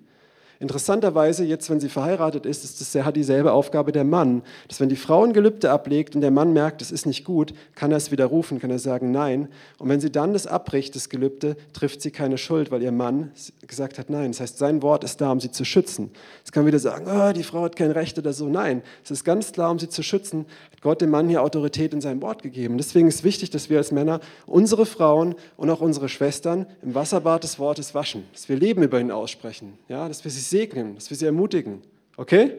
[0.61, 4.43] Interessanterweise, jetzt, wenn sie verheiratet ist, ist das, hat dieselbe Aufgabe der Mann.
[4.69, 7.55] Dass, wenn die Frau ein Gelübde ablegt und der Mann merkt, es ist nicht gut,
[7.75, 9.49] kann er es widerrufen, kann er sagen Nein.
[9.79, 13.33] Und wenn sie dann das abbricht, das Gelübde, trifft sie keine Schuld, weil ihr Mann
[13.67, 14.33] gesagt hat Nein.
[14.33, 16.11] Das heißt, sein Wort ist da, um sie zu schützen.
[16.39, 18.49] Jetzt kann wieder sagen, oh, die Frau hat kein Recht oder so.
[18.49, 20.47] Nein, es ist ganz klar, um sie zu schützen,
[20.85, 22.77] Gott dem Mann hier Autorität in sein Wort gegeben.
[22.77, 27.43] Deswegen ist wichtig, dass wir als Männer unsere Frauen und auch unsere Schwestern im Wasserbad
[27.43, 31.09] des Wortes waschen, dass wir Leben über ihn aussprechen, ja, dass wir sie segnen, dass
[31.09, 31.81] wir sie ermutigen.
[32.19, 32.53] Okay?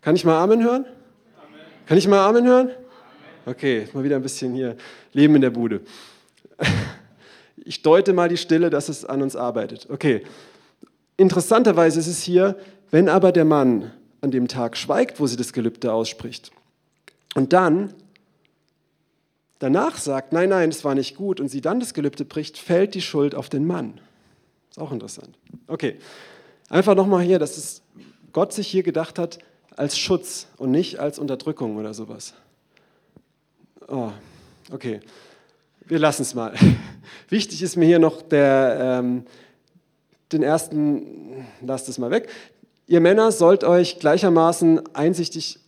[0.00, 0.86] Kann ich mal Amen hören?
[0.86, 1.60] Amen.
[1.84, 2.70] Kann ich mal Amen hören?
[3.44, 4.78] Okay, mal wieder ein bisschen hier
[5.12, 5.82] Leben in der Bude.
[7.62, 9.86] Ich deute mal die Stille, dass es an uns arbeitet.
[9.90, 10.22] Okay.
[11.18, 12.56] Interessanterweise ist es hier,
[12.90, 13.90] wenn aber der Mann
[14.22, 16.52] an dem Tag schweigt, wo sie das Gelübde ausspricht,
[17.34, 17.94] und dann
[19.58, 22.94] danach sagt, nein, nein, es war nicht gut, und sie dann das Gelübde bricht, fällt
[22.94, 24.00] die Schuld auf den Mann.
[24.70, 25.36] Ist auch interessant.
[25.66, 25.98] Okay,
[26.68, 27.82] Einfach nochmal hier, dass es
[28.32, 29.38] Gott sich hier gedacht hat
[29.74, 32.34] als Schutz und nicht als Unterdrückung oder sowas.
[33.88, 34.10] Oh,
[34.70, 35.00] okay.
[35.86, 36.52] Wir lassen es mal.
[37.30, 39.24] Wichtig ist mir hier noch der, ähm,
[40.30, 42.28] den ersten, lasst es mal weg.
[42.86, 45.60] Ihr Männer sollt euch gleichermaßen einsichtig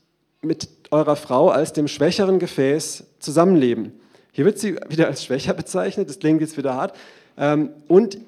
[0.43, 3.93] mit eurer Frau als dem schwächeren Gefäß zusammenleben.
[4.33, 6.97] Hier wird sie wieder als schwächer bezeichnet, das klingt jetzt wieder hart.
[7.37, 8.19] Ähm, und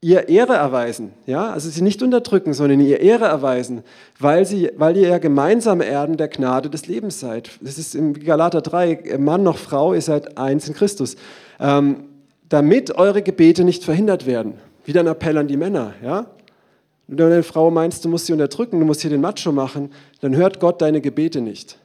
[0.00, 3.82] ihr Ehre erweisen, ja, also sie nicht unterdrücken, sondern ihr Ehre erweisen,
[4.18, 7.50] weil, sie, weil ihr ja gemeinsam Erben der Gnade des Lebens seid.
[7.60, 11.16] Das ist im Galater 3, Mann noch Frau, ihr seid eins in Christus.
[11.58, 12.04] Ähm,
[12.48, 14.54] damit eure Gebete nicht verhindert werden.
[14.84, 16.26] Wieder ein Appell an die Männer, ja.
[17.08, 19.90] Wenn du eine Frau meinst, du musst sie unterdrücken, du musst hier den Macho machen,
[20.20, 21.78] dann hört Gott deine Gebete nicht.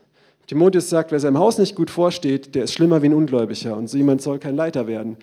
[0.48, 3.88] Timotheus sagt, wer seinem Haus nicht gut vorsteht, der ist schlimmer wie ein Ungläubiger und
[3.88, 5.18] so jemand soll kein Leiter werden.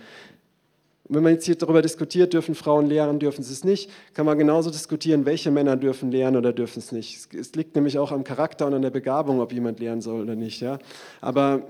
[1.09, 4.26] Und wenn man jetzt hier darüber diskutiert, dürfen Frauen lehren, dürfen sie es nicht, kann
[4.26, 7.34] man genauso diskutieren, welche Männer dürfen lehren oder dürfen es nicht.
[7.34, 10.34] Es liegt nämlich auch am Charakter und an der Begabung, ob jemand lehren soll oder
[10.34, 10.61] nicht.
[10.61, 10.78] Ja?
[11.20, 11.62] Aber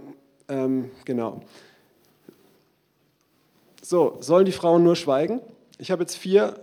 [0.48, 1.42] ähm, genau.
[3.80, 5.40] So, sollen die Frauen nur schweigen?
[5.78, 6.54] Ich habe jetzt vier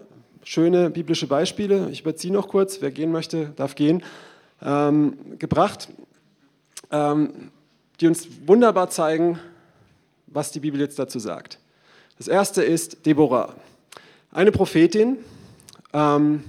[0.45, 4.03] schöne biblische Beispiele, ich überziehe noch kurz, wer gehen möchte, darf gehen,
[4.61, 5.89] ähm, gebracht,
[6.91, 7.51] ähm,
[7.99, 9.39] die uns wunderbar zeigen,
[10.27, 11.59] was die Bibel jetzt dazu sagt.
[12.17, 13.55] Das erste ist Deborah,
[14.31, 15.17] eine Prophetin,
[15.91, 16.43] ähm,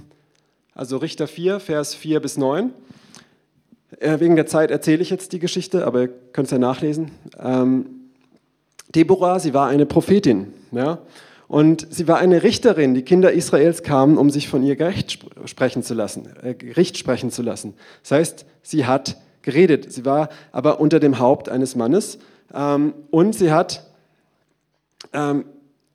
[0.75, 2.71] also Richter 4, Vers 4 bis 9.
[3.99, 7.11] Äh, wegen der Zeit erzähle ich jetzt die Geschichte, aber ihr könnt es ja nachlesen.
[7.39, 7.87] Ähm,
[8.93, 10.53] Deborah, sie war eine Prophetin.
[10.71, 10.99] Ja?
[11.47, 12.93] Und sie war eine Richterin.
[12.93, 17.31] Die Kinder Israels kamen, um sich von ihr Gericht sprechen zu lassen, äh, Gericht sprechen
[17.31, 17.73] zu lassen.
[18.03, 19.91] Das heißt, sie hat geredet.
[19.91, 22.19] Sie war aber unter dem Haupt eines Mannes
[22.53, 23.83] Ähm, und sie hat,
[25.13, 25.45] ähm,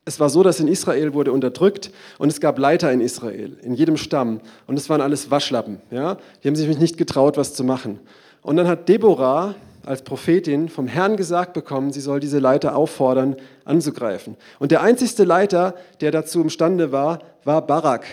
[0.04, 3.72] es war so, dass in Israel wurde unterdrückt und es gab Leiter in Israel, in
[3.72, 4.40] jedem Stamm.
[4.66, 5.80] Und es waren alles Waschlappen.
[5.90, 6.18] Ja?
[6.42, 8.00] Die haben sich nicht getraut, was zu machen.
[8.42, 13.36] Und dann hat Deborah als Prophetin vom Herrn gesagt bekommen, sie soll diese Leiter auffordern,
[13.64, 14.36] anzugreifen.
[14.58, 18.06] Und der einzigste Leiter, der dazu imstande war, war Barak.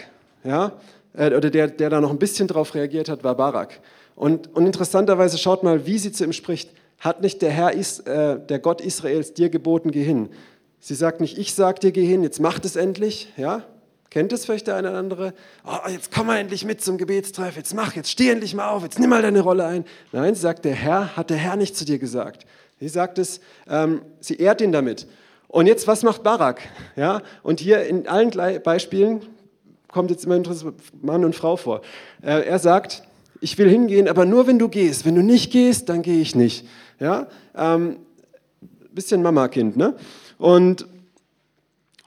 [0.43, 0.73] Ja?
[1.13, 3.79] Äh, oder der, der da noch ein bisschen drauf reagiert hat, war Barak.
[4.15, 6.71] Und, und interessanterweise schaut mal, wie sie zu ihm spricht.
[6.99, 10.29] Hat nicht der Herr, Is, äh, der Gott Israels, dir geboten, geh hin?
[10.81, 13.31] Sie sagt nicht, ich sag dir, geh hin, jetzt macht es endlich.
[13.37, 13.63] Ja?
[14.09, 15.33] Kennt es vielleicht der eine oder andere?
[15.65, 18.81] Oh, jetzt komm mal endlich mit zum Gebetstreff, jetzt mach, jetzt steh endlich mal auf,
[18.83, 19.85] jetzt nimm mal deine Rolle ein.
[20.11, 22.47] Nein, sie sagt, der Herr, hat der Herr nicht zu dir gesagt.
[22.79, 23.39] Sie sagt es,
[23.69, 25.07] ähm, sie ehrt ihn damit.
[25.47, 26.61] Und jetzt, was macht Barak?
[26.95, 27.21] Ja?
[27.43, 28.31] Und hier in allen
[28.63, 29.21] Beispielen
[29.91, 30.41] kommt jetzt immer
[31.01, 31.81] Mann und Frau vor.
[32.21, 33.03] Äh, er sagt,
[33.41, 35.05] ich will hingehen, aber nur wenn du gehst.
[35.05, 36.67] Wenn du nicht gehst, dann gehe ich nicht.
[36.99, 37.27] Ja?
[37.55, 37.97] Ähm,
[38.91, 39.95] bisschen Mama-Kind, ne?
[40.37, 40.87] Und,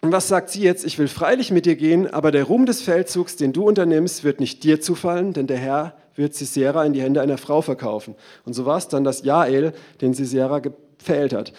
[0.03, 0.85] und was sagt sie jetzt?
[0.85, 4.41] Ich will freilich mit dir gehen, aber der Ruhm des Feldzugs, den du unternimmst, wird
[4.41, 8.17] nicht dir zufallen, denn der Herr wird Sisera in die Hände einer Frau verkaufen.
[8.45, 11.53] Und so war es dann, dass Jael den Sisera gefällt hat.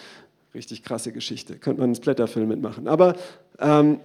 [0.54, 1.56] Richtig krasse Geschichte.
[1.56, 2.86] Könnte man einen Blätterfilm mitmachen.
[2.86, 3.16] Aber
[3.58, 3.98] ähm,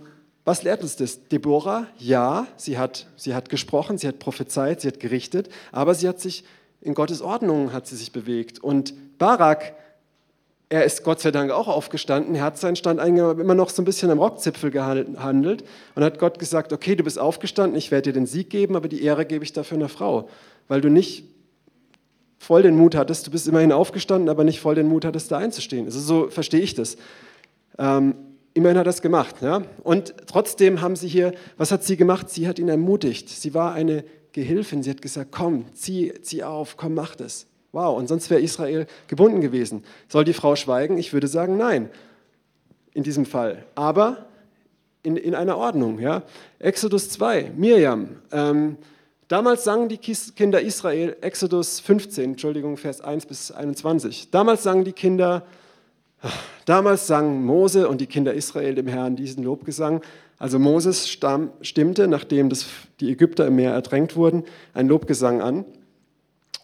[0.46, 1.28] was lehrt uns das?
[1.28, 6.08] Deborah, ja, sie hat, sie hat gesprochen, sie hat prophezeit, sie hat gerichtet, aber sie
[6.08, 6.46] hat sich
[6.82, 8.60] in Gottes Ordnung hat sie sich bewegt.
[8.60, 9.74] Und Barak,
[10.70, 13.86] er ist Gott sei Dank auch aufgestanden, er hat seinen Stand immer noch so ein
[13.86, 15.64] bisschen am Rockzipfel gehandelt
[15.96, 18.88] und hat Gott gesagt, okay, du bist aufgestanden, ich werde dir den Sieg geben, aber
[18.88, 20.30] die Ehre gebe ich dafür einer Frau,
[20.68, 21.24] weil du nicht
[22.38, 25.40] voll den Mut hattest, du bist immerhin aufgestanden, aber nicht voll den Mut hattest, da
[25.40, 25.86] einzustehen.
[25.86, 26.98] Also so verstehe ich das.
[27.78, 28.14] Ähm,
[28.54, 29.36] Immerhin hat er das gemacht.
[29.42, 29.62] Ja?
[29.84, 32.30] Und trotzdem haben sie hier, was hat sie gemacht?
[32.30, 33.30] Sie hat ihn ermutigt.
[33.30, 34.84] Sie war eine Gehilfin.
[34.84, 37.46] Sie hat gesagt, komm, zieh, zieh auf, komm, mach das.
[37.72, 39.84] Wow, und sonst wäre Israel gebunden gewesen.
[40.08, 40.98] Soll die Frau schweigen?
[40.98, 41.90] Ich würde sagen, nein,
[42.94, 43.64] in diesem Fall.
[43.76, 44.26] Aber
[45.04, 46.00] in, in einer Ordnung.
[46.00, 46.24] Ja?
[46.58, 48.22] Exodus 2, Mirjam.
[48.32, 48.78] Ähm,
[49.28, 54.32] damals sangen die Kinder Israel, Exodus 15, Entschuldigung, Vers 1 bis 21.
[54.32, 55.44] Damals sangen die Kinder
[56.66, 60.02] Damals sangen Mose und die Kinder Israel dem Herrn diesen Lobgesang.
[60.38, 62.66] Also Moses stamm, stimmte, nachdem das,
[63.00, 64.44] die Ägypter im Meer ertränkt wurden,
[64.74, 65.66] ein Lobgesang an.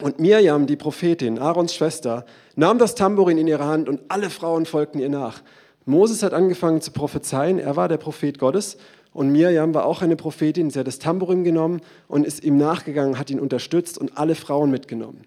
[0.02, 2.26] Und Mirjam, die Prophetin, Aarons Schwester,
[2.56, 5.42] nahm das Tambourin in ihre Hand und alle Frauen folgten ihr nach.
[5.86, 8.78] Moses hat angefangen zu prophezeien, er war der Prophet Gottes
[9.14, 10.70] und Mirjam war auch eine Prophetin.
[10.70, 14.72] Sie hat das Tambourin genommen und ist ihm nachgegangen, hat ihn unterstützt und alle Frauen
[14.72, 15.22] mitgenommen.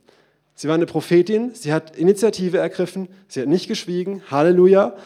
[0.54, 4.96] Sie war eine Prophetin, sie hat Initiative ergriffen, sie hat nicht geschwiegen, Halleluja,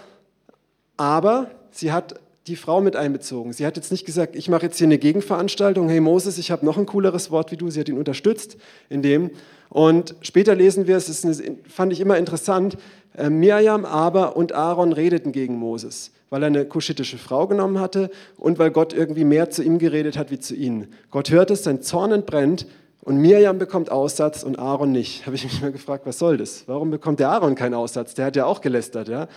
[0.97, 3.53] aber sie hat die Frau mit einbezogen.
[3.53, 6.67] Sie hat jetzt nicht gesagt, ich mache jetzt hier eine Gegenveranstaltung, hey Moses, ich habe
[6.67, 7.71] noch ein cooleres Wort wie du.
[7.71, 8.57] Sie hat ihn unterstützt
[8.89, 9.31] in dem.
[9.69, 12.77] Und später lesen wir, es ist eine, fand ich immer interessant,
[13.17, 18.11] äh, Mirjam aber und Aaron redeten gegen Moses, weil er eine kuschitische Frau genommen hatte
[18.37, 20.89] und weil Gott irgendwie mehr zu ihm geredet hat wie zu ihnen.
[21.11, 22.67] Gott hört es, sein Zorn entbrennt
[23.05, 25.27] und Mirjam bekommt Aussatz und Aaron nicht.
[25.27, 26.65] Habe ich mich mal gefragt, was soll das?
[26.67, 28.15] Warum bekommt der Aaron keinen Aussatz?
[28.15, 29.09] Der hat ja auch gelästert.
[29.09, 29.29] Ja?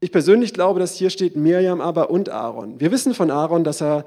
[0.00, 2.78] Ich persönlich glaube, dass hier steht Mirjam aber und Aaron.
[2.78, 4.04] Wir wissen von Aaron, dass er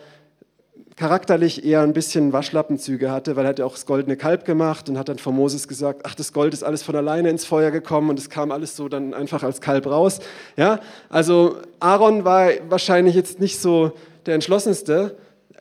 [0.96, 4.88] charakterlich eher ein bisschen Waschlappenzüge hatte, weil er hat ja auch das goldene Kalb gemacht
[4.88, 7.72] und hat dann von Moses gesagt, ach, das Gold ist alles von alleine ins Feuer
[7.72, 10.20] gekommen und es kam alles so dann einfach als Kalb raus.
[10.56, 10.80] Ja?
[11.10, 13.92] Also Aaron war wahrscheinlich jetzt nicht so
[14.26, 15.18] der entschlossenste,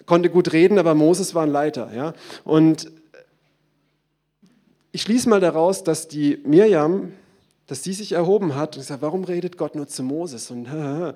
[0.06, 1.90] konnte gut reden, aber Moses war ein Leiter.
[1.92, 2.12] Ja?
[2.44, 2.90] Und
[4.92, 7.12] ich schließe mal daraus, dass die Mirjam,
[7.70, 10.50] dass sie sich erhoben hat und gesagt, warum redet Gott nur zu Moses?
[10.50, 10.66] Und,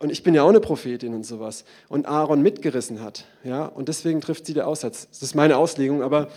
[0.00, 1.64] und ich bin ja auch eine Prophetin und sowas.
[1.88, 3.26] Und Aaron mitgerissen hat.
[3.44, 3.66] Ja?
[3.66, 5.06] Und deswegen trifft sie der Aussatz.
[5.08, 6.30] Das ist meine Auslegung, aber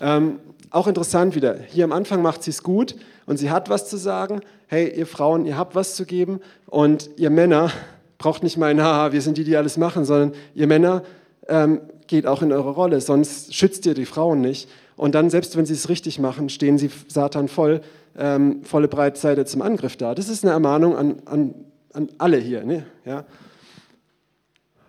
[0.00, 0.40] ähm,
[0.70, 1.56] auch interessant wieder.
[1.68, 2.96] Hier am Anfang macht sie es gut
[3.26, 4.40] und sie hat was zu sagen.
[4.66, 6.40] Hey, ihr Frauen, ihr habt was zu geben.
[6.66, 7.70] Und ihr Männer
[8.18, 11.04] braucht nicht meinen, haha, wir sind die, die alles machen, sondern ihr Männer
[11.46, 14.68] ähm, geht auch in eure Rolle, sonst schützt ihr die Frauen nicht.
[14.96, 17.80] Und dann, selbst wenn sie es richtig machen, stehen sie Satan voll,
[18.16, 20.14] ähm, volle Breitseite zum Angriff da.
[20.14, 21.54] Das ist eine Ermahnung an, an,
[21.92, 22.64] an alle hier.
[22.64, 22.86] Ne?
[23.04, 23.24] Ja?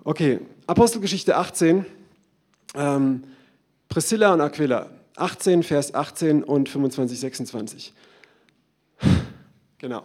[0.03, 1.85] Okay, Apostelgeschichte 18,
[2.75, 3.23] ähm,
[3.89, 4.89] Priscilla und Aquila.
[5.17, 7.93] 18, Vers 18 und 25, 26.
[9.77, 10.03] Genau.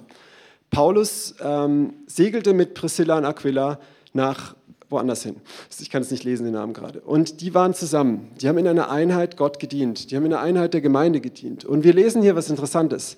[0.70, 3.80] Paulus ähm, segelte mit Priscilla und Aquila
[4.12, 4.54] nach
[4.90, 5.36] woanders hin.
[5.80, 7.00] Ich kann es nicht lesen, den Namen gerade.
[7.00, 8.30] Und die waren zusammen.
[8.40, 10.10] Die haben in einer Einheit Gott gedient.
[10.10, 11.64] Die haben in der Einheit der Gemeinde gedient.
[11.64, 13.16] Und wir lesen hier was Interessantes.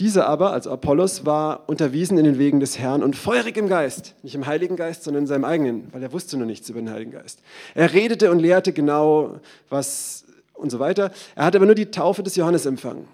[0.00, 4.14] Dieser aber, also Apollos, war unterwiesen in den Wegen des Herrn und feurig im Geist.
[4.22, 6.90] Nicht im Heiligen Geist, sondern in seinem eigenen, weil er wusste noch nichts über den
[6.90, 7.40] Heiligen Geist.
[7.74, 11.10] Er redete und lehrte genau, was und so weiter.
[11.34, 13.08] Er hatte aber nur die Taufe des Johannes empfangen.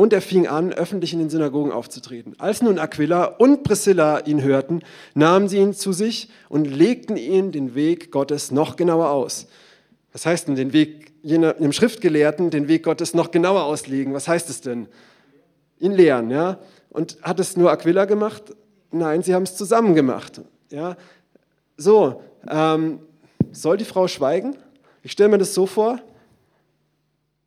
[0.00, 2.34] Und er fing an, öffentlich in den Synagogen aufzutreten.
[2.38, 4.80] Als nun Aquila und Priscilla ihn hörten,
[5.12, 9.46] nahmen sie ihn zu sich und legten ihm den Weg Gottes noch genauer aus.
[10.14, 14.14] Was heißt denn den Weg, dem Schriftgelehrten den Weg Gottes noch genauer auslegen?
[14.14, 14.88] Was heißt es denn?
[15.80, 16.58] Ihn lehren, ja?
[16.88, 18.56] Und hat es nur Aquila gemacht?
[18.90, 20.40] Nein, sie haben es zusammen gemacht.
[20.70, 20.96] Ja?
[21.76, 23.00] So, ähm,
[23.52, 24.56] soll die Frau schweigen?
[25.02, 26.00] Ich stelle mir das so vor,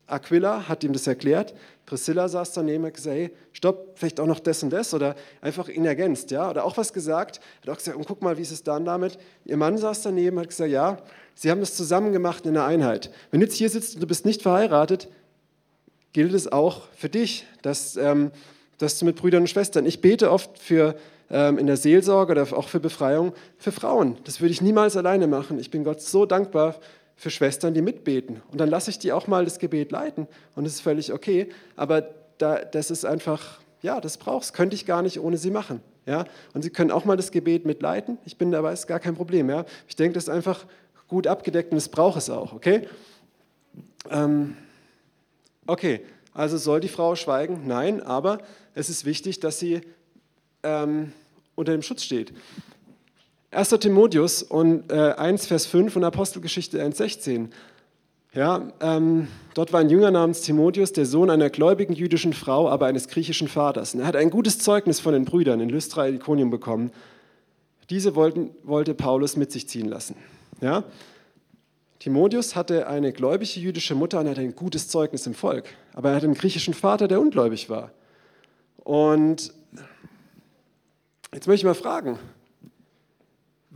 [0.06, 1.54] Aquila hat ihm das erklärt,
[1.86, 5.14] Priscilla saß daneben und hat gesagt, hey, stopp, vielleicht auch noch das und das oder
[5.40, 8.42] einfach ihn ergänzt, ja, oder auch was gesagt, hat auch gesagt, und guck mal, wie
[8.42, 9.18] ist es dann damit?
[9.44, 10.98] Ihr Mann saß daneben und hat gesagt, ja,
[11.34, 13.10] sie haben das zusammen gemacht in einer Einheit.
[13.30, 15.08] Wenn du jetzt hier sitzt und du bist nicht verheiratet,
[16.12, 18.30] gilt es auch für dich, dass, ähm,
[18.78, 20.96] dass du mit Brüdern und Schwestern, ich bete oft für
[21.30, 24.16] ähm, in der Seelsorge oder auch für Befreiung für Frauen.
[24.24, 25.58] Das würde ich niemals alleine machen.
[25.58, 26.76] Ich bin Gott so dankbar
[27.16, 28.42] für Schwestern, die mitbeten.
[28.50, 30.26] Und dann lasse ich die auch mal das Gebet leiten.
[30.56, 31.48] Und es ist völlig okay.
[31.76, 32.08] Aber
[32.38, 35.80] da, das ist einfach, ja, das brauchst, könnte ich gar nicht ohne sie machen.
[36.06, 36.24] Ja?
[36.52, 38.18] Und sie können auch mal das Gebet mitleiten.
[38.24, 39.48] Ich bin dabei, ist gar kein Problem.
[39.48, 39.64] Ja?
[39.88, 40.66] Ich denke, das ist einfach
[41.08, 42.52] gut abgedeckt und es braucht es auch.
[42.52, 42.88] Okay?
[44.10, 44.56] Ähm,
[45.66, 46.00] okay,
[46.32, 47.66] also soll die Frau schweigen?
[47.66, 48.38] Nein, aber
[48.74, 49.80] es ist wichtig, dass sie
[50.62, 51.12] ähm,
[51.54, 52.32] unter dem Schutz steht.
[53.54, 53.70] 1.
[53.78, 57.52] Timotheus und, äh, 1, Vers 5 und Apostelgeschichte 1, 16.
[58.32, 62.86] Ja, ähm, dort war ein Jünger namens Timotheus, der Sohn einer gläubigen jüdischen Frau, aber
[62.86, 63.94] eines griechischen Vaters.
[63.94, 66.90] Und er hat ein gutes Zeugnis von den Brüdern in Lystra und Iconium bekommen.
[67.90, 70.16] Diese wollten, wollte Paulus mit sich ziehen lassen.
[70.60, 70.82] Ja?
[72.00, 75.66] Timotheus hatte eine gläubige jüdische Mutter und hatte ein gutes Zeugnis im Volk.
[75.92, 77.92] Aber er hatte einen griechischen Vater, der ungläubig war.
[78.78, 79.52] Und
[81.32, 82.18] jetzt möchte ich mal fragen,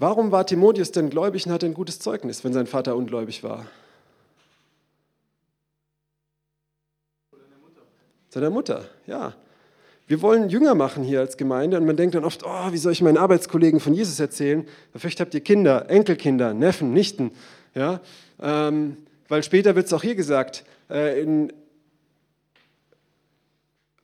[0.00, 3.66] Warum war Timotheus denn gläubig und hatte ein gutes Zeugnis, wenn sein Vater ungläubig war?
[8.28, 9.34] Seiner Mutter, ja.
[10.06, 12.92] Wir wollen Jünger machen hier als Gemeinde und man denkt dann oft, oh, wie soll
[12.92, 14.68] ich meinen Arbeitskollegen von Jesus erzählen?
[14.94, 17.32] Vielleicht habt ihr Kinder, Enkelkinder, Neffen, Nichten.
[17.74, 18.00] Ja?
[18.40, 21.52] Ähm, weil später wird es auch hier gesagt, äh, in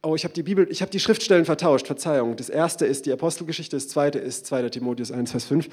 [0.05, 2.37] Oh, ich habe die Bibel, ich habe die Schriftstellen vertauscht, Verzeihung.
[2.37, 4.69] Das erste ist die Apostelgeschichte, das zweite ist 2.
[4.69, 5.69] Timotheus 1, Vers 5.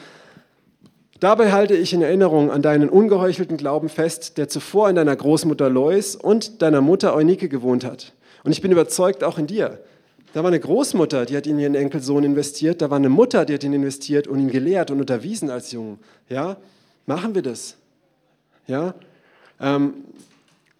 [1.19, 5.69] Dabei halte ich in Erinnerung an deinen ungeheuchelten Glauben fest, der zuvor in deiner Großmutter
[5.69, 8.13] Lois und deiner Mutter Eunike gewohnt hat.
[8.45, 9.79] Und ich bin überzeugt, auch in dir.
[10.33, 12.81] Da war eine Großmutter, die hat in ihren Enkelsohn investiert.
[12.81, 15.99] Da war eine Mutter, die hat ihn investiert und ihn gelehrt und unterwiesen als Jungen.
[16.29, 16.55] Ja,
[17.05, 17.75] machen wir das.
[18.65, 18.95] Ja,
[19.59, 20.05] ähm,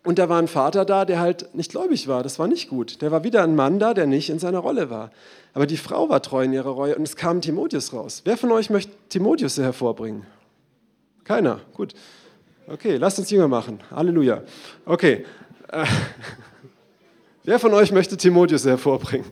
[0.04, 2.24] und da war ein Vater da, der halt nicht gläubig war.
[2.24, 3.02] Das war nicht gut.
[3.02, 5.12] Der war wieder ein Mann da, der nicht in seiner Rolle war.
[5.54, 8.22] Aber die Frau war treu in ihrer Reue und es kam Timotheus raus.
[8.26, 10.26] Wer von euch möchte Timotheus hervorbringen?
[11.24, 11.60] Keiner.
[11.74, 11.94] Gut.
[12.68, 13.80] Okay, lasst uns Jünger machen.
[13.92, 14.42] Halleluja.
[14.86, 15.26] Okay.
[15.68, 15.86] Äh,
[17.44, 19.28] wer von euch möchte Timotheus hervorbringen?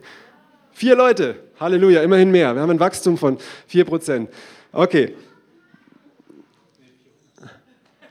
[0.70, 1.36] Vier Leute.
[1.58, 2.54] Halleluja, immerhin mehr.
[2.54, 4.30] Wir haben ein Wachstum von vier Prozent.
[4.72, 5.16] Okay.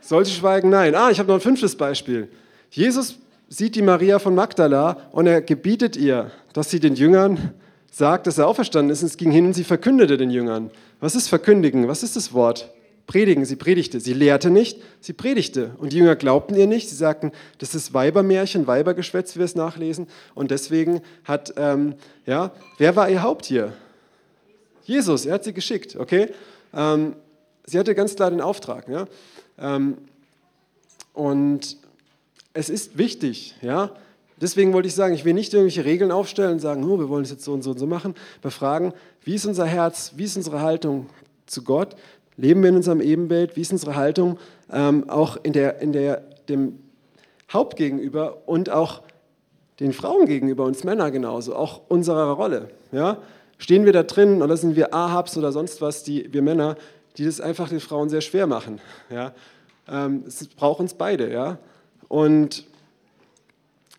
[0.02, 0.70] Sollte schweigen?
[0.70, 0.94] Nein.
[0.94, 2.30] Ah, ich habe noch ein fünftes Beispiel.
[2.70, 3.18] Jesus
[3.50, 7.54] sieht die Maria von Magdala und er gebietet ihr, dass sie den Jüngern
[7.92, 9.02] sagt, dass er auferstanden ist.
[9.02, 10.70] Und es ging hin und sie verkündete den Jüngern.
[11.00, 11.88] Was ist verkündigen?
[11.88, 12.72] Was ist das Wort?
[13.08, 13.44] Predigen.
[13.44, 14.00] Sie predigte.
[14.00, 15.72] Sie lehrte nicht, sie predigte.
[15.80, 16.90] Und die Jünger glaubten ihr nicht.
[16.90, 20.08] Sie sagten, das ist Weibermärchen, Weibergeschwätz, wie wir es nachlesen.
[20.36, 21.96] Und deswegen hat, ähm,
[22.28, 23.74] ja, wer war ihr Haupt hier?
[24.84, 26.30] Jesus, er hat sie geschickt, okay?
[26.72, 27.16] Ähm,
[27.66, 29.08] sie hatte ganz klar den Auftrag, ja.
[29.58, 29.98] Ähm,
[31.14, 31.79] und
[32.60, 33.92] es ist wichtig, ja.
[34.42, 37.24] Deswegen wollte ich sagen, ich will nicht irgendwelche Regeln aufstellen und sagen, oh, wir wollen
[37.24, 38.16] es jetzt so und so und so machen.
[38.42, 38.94] Wir fragen,
[39.24, 41.08] wie ist unser Herz, wie ist unsere Haltung
[41.46, 41.96] zu Gott?
[42.36, 43.56] Leben wir in unserem Ebenbild?
[43.56, 44.38] Wie ist unsere Haltung
[44.72, 46.80] ähm, auch in der, in der, dem
[47.52, 49.02] Haupt gegenüber und auch
[49.80, 52.70] den Frauen gegenüber, uns Männer genauso, auch unserer Rolle?
[52.92, 53.18] Ja?
[53.58, 56.76] Stehen wir da drin oder sind wir Ahabs oder sonst was, die, wir Männer,
[57.18, 58.80] die das einfach den Frauen sehr schwer machen?
[59.10, 59.34] Ja?
[59.90, 61.32] Ähm, es braucht uns beide.
[61.32, 61.58] Ja?
[62.10, 62.66] Und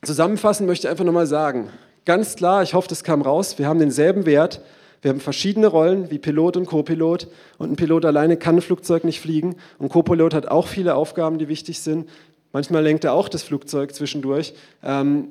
[0.02, 1.70] zusammenfassend möchte ich einfach nochmal sagen,
[2.04, 4.60] ganz klar, ich hoffe, das kam raus, wir haben denselben Wert,
[5.00, 9.04] wir haben verschiedene Rollen wie Pilot und Copilot und ein Pilot alleine kann ein Flugzeug
[9.04, 12.08] nicht fliegen und Copilot hat auch viele Aufgaben, die wichtig sind.
[12.52, 14.54] Manchmal lenkt er auch das Flugzeug zwischendurch.
[14.82, 15.28] Ähm,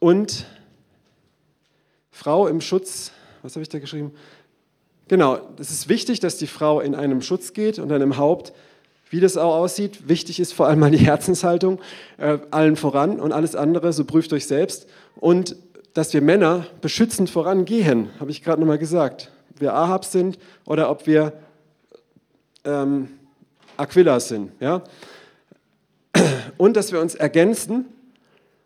[0.00, 0.46] und
[2.10, 3.12] Frau im Schutz,
[3.42, 4.12] was habe ich da geschrieben?
[5.06, 8.54] Genau, es ist wichtig, dass die Frau in einem Schutz geht und einem Haupt
[9.14, 11.78] wie das auch aussieht, wichtig ist vor allem mal die Herzenshaltung,
[12.18, 14.88] äh, allen voran und alles andere, so prüft euch selbst.
[15.14, 15.54] Und
[15.92, 19.30] dass wir Männer beschützend vorangehen, habe ich gerade nochmal gesagt.
[19.52, 21.32] Ob wir Ahab sind oder ob wir
[22.64, 23.06] ähm,
[23.76, 24.50] Aquila sind.
[24.58, 24.82] Ja?
[26.56, 27.84] Und dass wir uns ergänzen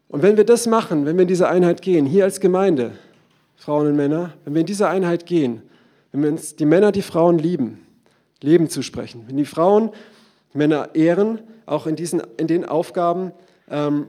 [0.09, 2.93] Und wenn wir das machen, wenn wir in diese Einheit gehen, hier als Gemeinde,
[3.57, 5.61] Frauen und Männer, wenn wir in diese Einheit gehen,
[6.11, 7.87] wenn wir uns die Männer, die Frauen lieben,
[8.41, 9.91] Leben zu sprechen, wenn die Frauen
[10.53, 13.33] Männer ehren, auch in, diesen, in den Aufgaben,
[13.71, 14.07] ähm,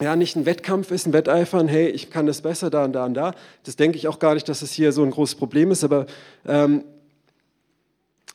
[0.00, 3.04] ja, nicht ein Wettkampf ist, ein Wetteifern, hey, ich kann das besser da und da
[3.04, 3.34] und da.
[3.62, 6.06] Das denke ich auch gar nicht, dass es hier so ein großes Problem ist, aber
[6.46, 6.84] ähm,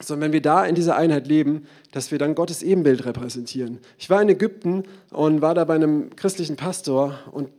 [0.01, 3.79] sondern wenn wir da in dieser Einheit leben, dass wir dann Gottes Ebenbild repräsentieren.
[3.97, 7.49] Ich war in Ägypten und war da bei einem christlichen Pastor und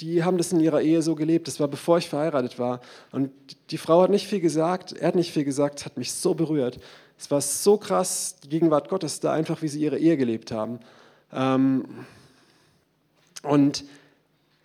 [0.00, 1.48] die haben das in ihrer Ehe so gelebt.
[1.48, 2.80] Das war bevor ich verheiratet war.
[3.12, 3.30] Und
[3.70, 6.34] die Frau hat nicht viel gesagt, er hat nicht viel gesagt, es hat mich so
[6.34, 6.78] berührt.
[7.18, 10.80] Es war so krass, die Gegenwart Gottes da, einfach wie sie ihre Ehe gelebt haben.
[11.32, 11.84] Ähm,
[13.42, 13.84] und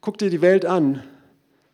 [0.02, 1.04] guck dir die Welt an.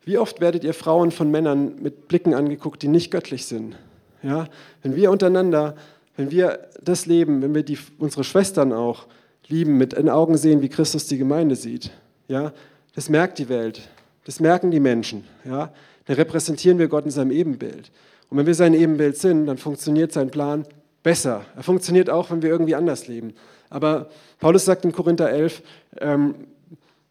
[0.04, 3.76] Wie oft werdet ihr Frauen von Männern mit Blicken angeguckt, die nicht göttlich sind?
[4.22, 4.48] Ja?
[4.82, 5.74] Wenn wir untereinander,
[6.16, 9.06] wenn wir das leben, wenn wir die, unsere Schwestern auch
[9.48, 11.90] lieben, mit in Augen sehen, wie Christus die Gemeinde sieht,
[12.28, 12.52] ja?
[12.94, 13.88] das merkt die Welt,
[14.24, 15.24] das merken die Menschen.
[15.44, 15.72] Ja?
[16.06, 17.90] Dann repräsentieren wir Gott in seinem Ebenbild.
[18.30, 20.66] Und wenn wir sein Ebenbild sind, dann funktioniert sein Plan
[21.02, 21.44] besser.
[21.56, 23.34] Er funktioniert auch, wenn wir irgendwie anders leben.
[23.70, 24.08] Aber
[24.38, 25.62] Paulus sagt in Korinther 11,
[26.00, 26.34] ähm,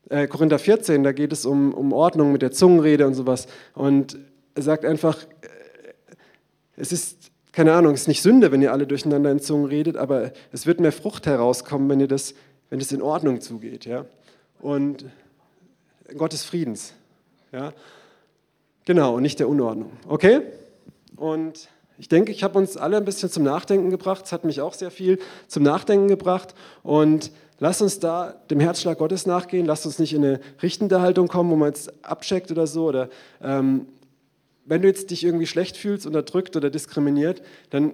[0.10, 3.48] äh, Korinther 14, da geht es um, um Ordnung mit der Zungenrede und sowas.
[3.74, 4.18] Und
[4.56, 5.48] er sagt einfach, äh,
[6.78, 9.98] es ist, keine Ahnung, es ist nicht Sünde, wenn ihr alle durcheinander in Zungen redet,
[9.98, 12.36] aber es wird mehr Frucht herauskommen, wenn ihr das,
[12.70, 13.86] wenn es in Ordnung zugeht.
[13.86, 14.06] Ja?
[14.60, 15.06] Und
[16.16, 16.94] Gottes Friedens.
[17.52, 17.74] Ja?
[18.86, 19.92] Genau, und nicht der Unordnung.
[20.08, 20.42] Okay?
[21.18, 24.26] Und ich denke, ich habe uns alle ein bisschen zum Nachdenken gebracht.
[24.26, 26.54] Es hat mich auch sehr viel zum Nachdenken gebracht.
[26.84, 29.66] Und lasst uns da dem Herzschlag Gottes nachgehen.
[29.66, 32.86] Lasst uns nicht in eine richtende Haltung kommen, wo man jetzt abcheckt oder so.
[32.86, 33.10] Oder
[33.42, 33.88] ähm,
[34.66, 37.42] wenn du jetzt dich irgendwie schlecht fühlst, unterdrückt oder diskriminiert,
[37.72, 37.94] dann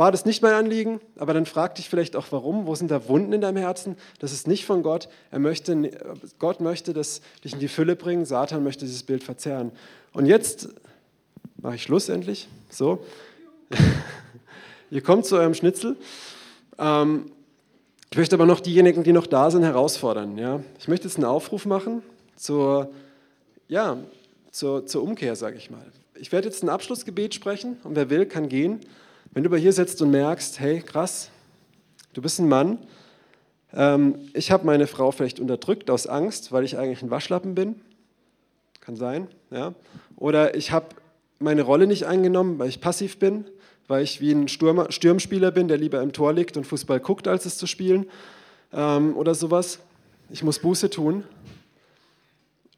[0.00, 3.06] war das nicht mein Anliegen, aber dann frag dich vielleicht auch, warum, wo sind da
[3.06, 3.96] Wunden in deinem Herzen?
[4.18, 5.10] Das ist nicht von Gott.
[5.30, 5.90] Er möchte,
[6.38, 9.72] Gott möchte das dich in die Fülle bringen, Satan möchte dieses Bild verzerren.
[10.14, 10.70] Und jetzt
[11.62, 12.48] mache ich Schluss endlich.
[12.70, 13.04] So.
[14.90, 15.96] Ihr kommt zu eurem Schnitzel.
[16.78, 17.26] Ähm,
[18.10, 20.36] ich möchte aber noch diejenigen, die noch da sind, herausfordern.
[20.36, 20.60] Ja?
[20.78, 22.02] Ich möchte jetzt einen Aufruf machen
[22.36, 22.90] zur,
[23.68, 23.98] ja,
[24.50, 25.84] zur, zur Umkehr, sage ich mal.
[26.14, 28.80] Ich werde jetzt ein Abschlussgebet sprechen und wer will, kann gehen.
[29.32, 31.30] Wenn du aber hier sitzt und merkst, hey, krass,
[32.14, 32.78] du bist ein Mann,
[33.72, 37.80] ähm, ich habe meine Frau vielleicht unterdrückt aus Angst, weil ich eigentlich ein Waschlappen bin,
[38.80, 39.72] kann sein, ja.
[40.16, 40.86] Oder ich habe
[41.40, 43.46] meine Rolle nicht eingenommen, weil ich passiv bin,
[43.88, 47.26] weil ich wie ein Sturm, Stürmspieler bin, der lieber im Tor liegt und Fußball guckt,
[47.26, 48.06] als es zu spielen
[48.72, 49.80] ähm, oder sowas.
[50.28, 51.24] Ich muss Buße tun.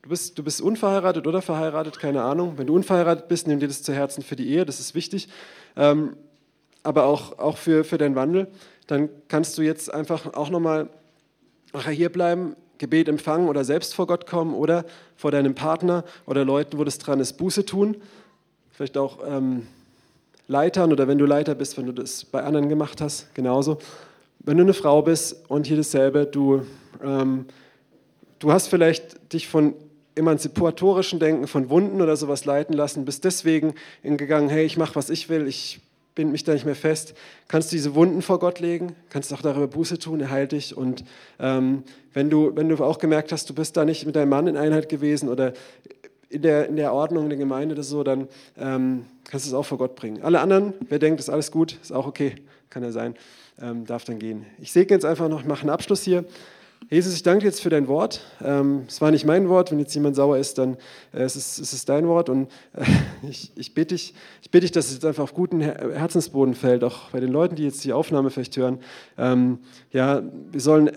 [0.02, 2.54] Du bist, du bist unverheiratet oder verheiratet, keine Ahnung.
[2.56, 5.28] Wenn du unverheiratet bist, nimm dir das zu Herzen für die Ehe, das ist wichtig.
[5.76, 6.16] Ähm,
[6.84, 8.46] aber auch, auch für, für deinen Wandel.
[8.86, 10.88] Dann kannst du jetzt einfach auch nochmal
[11.72, 14.84] nachher hier bleiben, Gebet empfangen oder selbst vor Gott kommen oder
[15.16, 17.96] vor deinem Partner oder Leuten, wo das dran ist, Buße tun
[18.82, 19.68] vielleicht auch ähm,
[20.48, 23.78] Leitern oder wenn du Leiter bist, wenn du das bei anderen gemacht hast, genauso.
[24.40, 26.66] Wenn du eine Frau bist und hier dasselbe, du,
[27.00, 27.44] ähm,
[28.40, 29.74] du hast vielleicht dich von
[30.16, 35.10] emanzipatorischen Denken, von Wunden oder sowas leiten lassen, bist deswegen gegangen, hey, ich mache, was
[35.10, 35.78] ich will, ich
[36.16, 37.14] bin mich da nicht mehr fest.
[37.46, 40.76] Kannst du diese Wunden vor Gott legen, kannst auch darüber Buße tun, er heilt dich.
[40.76, 41.04] Und
[41.38, 44.48] ähm, wenn, du, wenn du auch gemerkt hast, du bist da nicht mit deinem Mann
[44.48, 45.52] in Einheit gewesen oder
[46.32, 48.28] in der, in der Ordnung der Gemeinde oder so, dann
[48.58, 50.22] ähm, kannst du es auch vor Gott bringen.
[50.22, 52.36] Alle anderen, wer denkt, ist alles gut, ist auch okay,
[52.70, 53.14] kann ja sein,
[53.60, 54.46] ähm, darf dann gehen.
[54.58, 56.24] Ich segne jetzt einfach noch, mache einen Abschluss hier.
[56.90, 58.22] Jesus, ich danke dir jetzt für dein Wort.
[58.42, 59.70] Ähm, es war nicht mein Wort.
[59.70, 60.76] Wenn jetzt jemand sauer ist, dann
[61.12, 62.28] äh, es ist es ist dein Wort.
[62.28, 62.84] Und äh,
[63.28, 66.82] ich, ich bitte dich, ich bitte dich, dass es jetzt einfach auf guten Herzensboden fällt,
[66.82, 68.80] auch bei den Leuten, die jetzt die Aufnahme vielleicht hören.
[69.16, 69.58] Ähm,
[69.92, 70.90] ja, wir sollen,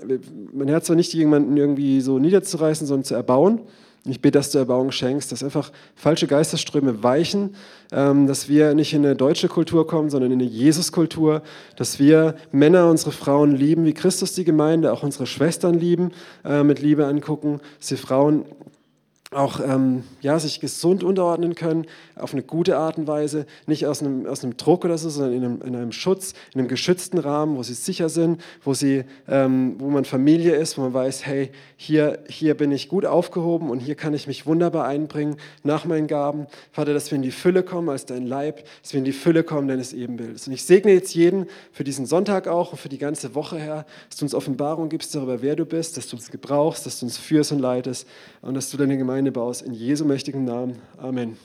[0.53, 3.61] mein Herz soll nicht jemanden irgendwie so niederzureißen, sondern zu erbauen.
[4.07, 7.55] Ich bete, dass du Erbauung schenkst, dass einfach falsche Geisterströme weichen,
[7.91, 11.41] ähm, dass wir nicht in eine deutsche Kultur kommen, sondern in eine Jesuskultur,
[11.75, 16.11] dass wir Männer unsere Frauen lieben, wie Christus die Gemeinde, auch unsere Schwestern lieben,
[16.43, 18.45] äh, mit Liebe angucken, dass wir Frauen
[19.31, 24.01] auch ähm, ja, sich gesund unterordnen können, auf eine gute Art und Weise, nicht aus
[24.01, 27.17] einem, aus einem Druck oder so, sondern in einem, in einem Schutz, in einem geschützten
[27.17, 31.25] Rahmen, wo sie sicher sind, wo, sie, ähm, wo man Familie ist, wo man weiß,
[31.25, 35.85] hey, hier, hier bin ich gut aufgehoben und hier kann ich mich wunderbar einbringen nach
[35.85, 36.45] meinen Gaben.
[36.71, 39.43] Vater, dass wir in die Fülle kommen als dein Leib, dass wir in die Fülle
[39.43, 40.47] kommen deines Ebenbildes.
[40.47, 43.85] Und ich segne jetzt jeden für diesen Sonntag auch und für die ganze Woche, Herr,
[44.09, 47.07] dass du uns Offenbarung gibst darüber, wer du bist, dass du uns gebrauchst, dass du
[47.07, 48.07] uns führst und leitest
[48.41, 49.61] und dass du deine Gemeinde baust.
[49.61, 50.75] In Jesu mächtigen Namen.
[50.97, 51.37] Amen.